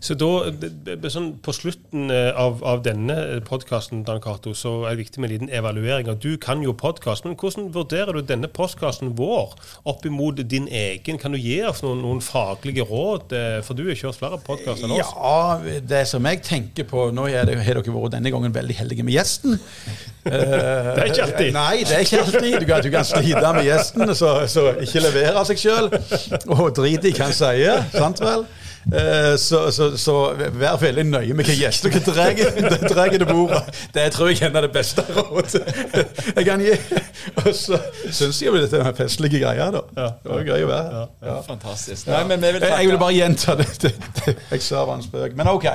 Så 0.00 0.14
da, 0.16 0.28
sånn, 1.12 1.26
På 1.44 1.52
slutten 1.52 2.08
eh, 2.12 2.30
av, 2.40 2.62
av 2.64 2.80
denne 2.86 3.16
podkasten 3.44 4.00
Dan 4.06 4.22
Cato, 4.24 4.54
så 4.56 4.86
er 4.86 4.94
det 4.96 5.02
viktig 5.04 5.20
med 5.20 5.28
en 5.28 5.34
liten 5.34 5.52
evaluering. 5.52 6.08
Og 6.12 6.22
Du 6.24 6.38
kan 6.40 6.62
jo 6.64 6.72
podkast, 6.76 7.26
men 7.26 7.36
hvordan 7.36 7.68
vurderer 7.74 8.16
du 8.16 8.22
denne 8.24 8.48
podkasten 8.48 9.12
vår 9.18 9.52
opp 9.84 10.06
imot 10.08 10.40
din 10.48 10.68
egen? 10.72 11.20
Kan 11.20 11.36
du 11.36 11.40
gi 11.42 11.58
oss 11.68 11.84
noen, 11.84 12.00
noen 12.04 12.22
faglige 12.24 12.86
råd? 12.88 13.36
eh, 13.36 13.58
For 13.66 13.76
du 13.76 13.84
har 13.90 14.00
kjørt 14.00 14.20
flere 14.22 14.40
podkaster 14.46 14.88
enn 14.88 14.96
oss. 14.96 15.12
Ja, 15.12 15.78
det 15.92 16.04
som 16.08 16.24
jeg 16.24 16.40
tenker 16.46 16.88
på 16.88 17.10
Nå 17.16 17.28
det, 17.28 17.36
har 17.44 17.76
dere 17.76 17.92
vært 17.92 18.16
denne 18.16 18.32
gangen 18.32 18.54
veldig 18.56 18.80
heldige 18.80 19.04
med 19.04 19.18
gjesten. 19.18 19.58
det 20.24 20.36
er 20.40 21.10
ikke 21.10 21.26
alltid. 21.28 21.52
Nei, 21.54 21.84
det 21.84 21.98
er 21.98 22.06
ikke 22.06 22.22
alltid. 22.24 22.60
Du 22.62 22.66
kan, 22.70 22.82
du 22.86 22.90
kan 22.96 23.06
slite 23.06 23.52
med 23.60 23.68
gjesten 23.68 24.14
så, 24.16 24.32
så 24.50 24.70
ikke 24.82 25.04
levere 25.04 25.44
seg 25.50 25.60
sjøl. 25.60 25.90
Og 26.56 26.70
drite 26.76 27.10
i 27.10 27.16
hva 27.16 27.28
han 27.28 27.36
sier. 27.36 27.84
Sant 27.92 28.24
vel? 28.24 28.46
Eh, 28.92 29.34
Så, 29.36 29.70
så, 29.74 29.88
så 29.98 30.14
vær 30.38 30.76
veldig 30.78 31.04
nøye 31.08 31.34
med 31.34 31.48
hva 31.48 31.54
gjester 31.58 31.90
dere 31.90 32.04
drar- 32.86 33.10
til 33.10 33.24
bordet. 33.26 33.62
Det 33.94 34.04
tror 34.14 34.30
jeg 34.30 34.42
er 34.46 34.60
det 34.62 34.70
beste 34.74 35.02
rådet 35.16 35.64
jeg 36.36 36.46
kan 36.46 36.62
gi. 36.62 36.76
Og 37.42 37.50
så 37.54 37.80
syns 38.14 38.38
jeg 38.42 38.52
jo 38.52 38.60
dette 38.60 38.78
er 38.78 38.92
festlige 38.94 39.40
greier, 39.42 39.74
da. 39.74 39.82
Det 40.22 40.30
var 40.30 40.46
gøy 40.46 40.62
å 40.66 40.70
være 40.70 40.94
her. 40.94 41.08
Ja. 41.26 41.36
Fantastisk. 41.48 42.06
Nei, 42.12 42.22
men 42.30 42.40
vi 42.42 42.52
vil 42.54 42.62
Jeg, 42.62 42.78
jeg 42.78 42.92
vil 42.92 42.98
bare 43.02 43.16
gjenta 43.18 43.56
det. 43.58 43.68
det, 43.82 43.92
det 44.22 44.36
jeg 44.52 44.62
sa 44.68 44.84
var 44.86 45.00
en 45.00 45.06
spøk. 45.08 45.34
Men 45.38 45.50
OK. 45.50 45.66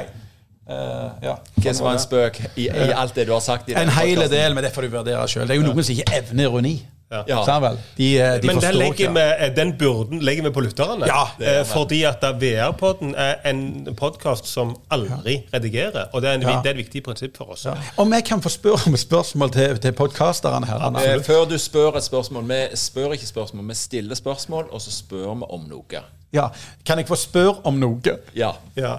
Uh, 0.72 1.10
ja. 1.26 1.34
hva 1.60 1.72
som 1.76 1.84
var 1.90 1.98
en 1.98 2.00
spøk 2.00 2.38
i, 2.56 2.70
i 2.70 2.92
alt 2.96 3.16
det 3.18 3.26
du 3.28 3.34
har 3.36 3.44
sagt. 3.44 3.68
i 3.68 3.76
En 3.76 3.90
hel 3.92 4.22
del, 4.32 4.56
men 4.56 4.64
det 4.64 4.72
får 4.72 4.88
du 4.88 4.94
vurdere 4.96 5.28
sjøl. 5.28 5.50
Det 5.50 5.58
er 5.58 5.60
jo 5.60 5.68
noen 5.68 5.84
som 5.84 5.98
ikke 5.98 6.16
evner 6.22 6.48
ironi. 6.48 6.76
Ja. 7.12 7.60
Vel? 7.60 7.78
De, 7.98 8.06
eh, 8.22 8.42
de 8.42 8.48
Men 8.48 8.56
der 8.56 8.62
forstår 8.62 8.78
legger 8.80 8.94
ikke. 8.94 9.14
vi, 9.14 9.46
eh, 9.46 9.56
den 9.56 9.74
burden 9.78 10.20
legger 10.24 10.44
vi 10.44 10.50
på 10.56 10.62
lytterne. 10.64 11.06
Ja, 11.08 11.24
det 11.40 11.48
Eh, 11.60 11.66
fordi 11.66 12.04
at 12.04 12.22
VR-podden 12.42 13.14
er 13.18 13.36
en 13.46 13.88
podkast 14.00 14.48
som 14.48 14.76
aldri 14.92 15.42
redigerer. 15.54 16.08
Og 16.14 16.22
det 16.22 16.30
er, 16.30 16.34
en, 16.34 16.42
Ja. 16.42 16.62
det 16.64 16.66
er 16.66 16.70
et 16.70 16.78
viktig 16.86 17.04
prinsipp 17.04 17.38
for 17.38 17.52
oss. 17.52 17.66
Ja. 17.66 17.74
Om 17.98 18.14
jeg 18.14 18.24
kan 18.26 18.42
få 18.42 18.50
spørre 18.50 18.80
om 18.88 18.96
spørsmål 18.98 19.52
til, 19.52 19.78
til 19.78 19.92
podkasterne 19.92 20.66
her? 20.66 20.80
Anna? 20.80 21.00
Eh, 21.16 21.20
før 21.24 21.46
du 21.50 21.58
spør 21.58 21.98
et 21.98 22.04
spørsmål 22.04 22.48
Vi 22.48 22.68
spør 22.76 23.12
ikke 23.12 23.28
spørsmål, 23.28 23.68
vi 23.68 23.74
stiller 23.76 24.16
spørsmål, 24.16 24.66
og 24.72 24.82
så 24.82 24.92
spør 24.92 25.36
vi 25.36 25.46
om 25.50 25.66
noe. 25.70 26.02
Ja. 26.34 26.48
Kan 26.86 26.98
jeg 26.98 27.08
få 27.08 27.16
spørre 27.16 27.56
om 27.64 27.74
noe? 27.74 28.00
Ja. 28.36 28.52
Ja. 28.78 28.96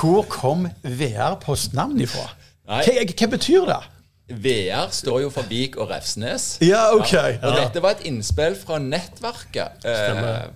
Hvor 0.00 0.22
kom 0.28 0.68
VR-postnavnet 0.84 2.02
ifra? 2.02 2.28
Hva, 2.66 2.80
hva 3.18 3.26
betyr 3.30 3.66
det? 3.66 3.82
VR 4.28 4.90
står 4.90 5.20
jo 5.22 5.30
for 5.30 5.46
Vik 5.46 5.76
og 5.78 5.90
Refsnes. 5.90 6.56
Ja, 6.64 6.88
ok. 6.96 7.14
Og 7.42 7.58
dette 7.60 7.82
var 7.82 7.94
et 7.94 8.06
innspill 8.10 8.56
fra 8.58 8.80
nettverket. 8.82 9.86
Eh, 9.86 10.48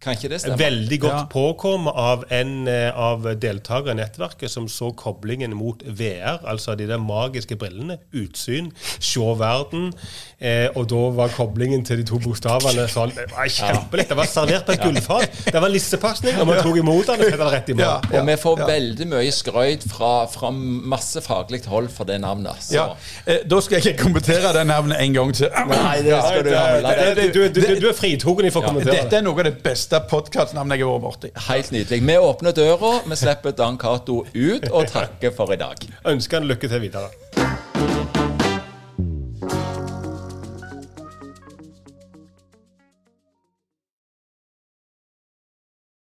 kan 0.00 0.14
ikke 0.16 0.28
det 0.32 0.40
stemme? 0.40 0.56
Veldig 0.58 1.00
godt 1.00 1.12
Ja. 1.12 1.24
påkommet 1.30 1.92
av 1.96 2.24
en 2.30 2.68
eh, 2.68 2.90
av 2.96 3.22
deltakerne 3.40 3.90
i 4.00 4.04
nettverket 4.04 4.50
som 4.50 4.68
så 4.68 4.92
koblingen 4.96 5.52
mot 5.56 5.82
VR, 5.84 6.38
altså 6.48 6.74
de 6.74 6.86
der 6.88 6.98
magiske 6.98 7.56
brillene. 7.56 7.98
Utsyn, 8.14 8.70
se 8.98 9.20
verden. 9.20 9.92
Eh, 10.40 10.68
og 10.74 10.88
da 10.88 11.00
var 11.12 11.28
koblingen 11.28 11.84
til 11.84 11.98
de 12.00 12.04
to 12.08 12.18
bokstavene 12.18 12.86
sånn 12.88 13.12
Det 13.14 13.26
var 13.34 13.46
kjempelett. 13.52 14.08
Det 14.08 14.16
var 14.16 14.24
servert 14.30 14.64
på 14.66 14.72
et 14.72 14.80
gullfat. 14.86 15.40
Det 15.52 15.60
var 15.60 15.68
lissepasning! 15.68 16.38
og 16.40 16.46
man 16.46 16.62
tok 16.62 16.76
imot 16.80 17.06
den 17.06 17.20
og 17.20 17.24
satte 17.30 17.38
den 17.44 17.52
rett 17.52 17.68
i 17.68 17.74
Ja. 17.80 18.00
ja, 18.12 18.20
Og 18.20 18.26
vi 18.26 18.36
får 18.40 18.56
veldig 18.66 19.06
mye 19.12 19.30
skrøyt 19.32 19.84
fra, 19.90 20.26
fra 20.32 20.50
masse 20.50 21.20
faglig 21.20 21.64
hold 21.66 21.88
for 21.92 22.04
det 22.08 22.20
navnet. 22.20 22.56
Så. 22.60 22.74
Ja. 22.74 22.86
Eh, 23.26 23.42
da 23.46 23.60
skal 23.60 23.80
jeg 23.80 23.94
ikke 23.94 24.04
kommentere 24.04 24.52
det 24.56 24.66
navnet 24.66 24.96
en 25.00 25.12
gang 25.14 25.34
til. 25.34 25.48
Nei, 25.68 25.96
det 26.02 26.16
skal 26.24 26.42
du 26.44 26.50
ha 26.56 26.80
Det- 26.80 27.16
det- 27.16 27.34
Du, 27.34 27.48
du, 27.48 27.60
du, 27.60 27.80
du 27.80 27.88
er 27.88 27.92
fritogen 27.94 28.46
i 28.46 28.50
for 28.50 28.62
å 28.62 28.66
kommentere 28.70 29.02
Dette 29.02 29.16
er 29.16 29.22
noe 29.22 29.38
av 29.38 29.44
det 29.44 29.62
beste 29.90 30.06
podkastnavnet 30.06 30.78
jeg 30.78 30.86
har 30.86 30.92
vært 30.94 31.02
borti. 31.02 31.30
Helt 31.48 31.72
nydelig. 31.74 31.98
Vi 32.06 32.14
åpner 32.22 32.54
døra, 32.54 32.92
vi 33.10 33.16
slipper 33.18 33.54
Dan 33.58 33.78
Cato 33.78 34.20
ut, 34.22 34.68
og 34.70 34.86
takker 34.86 35.34
for 35.34 35.50
i 35.50 35.58
dag. 35.58 35.82
Ønsker 36.06 36.38
han 36.38 36.46
lykke 36.46 36.70
til 36.70 36.84
videre. 36.84 37.10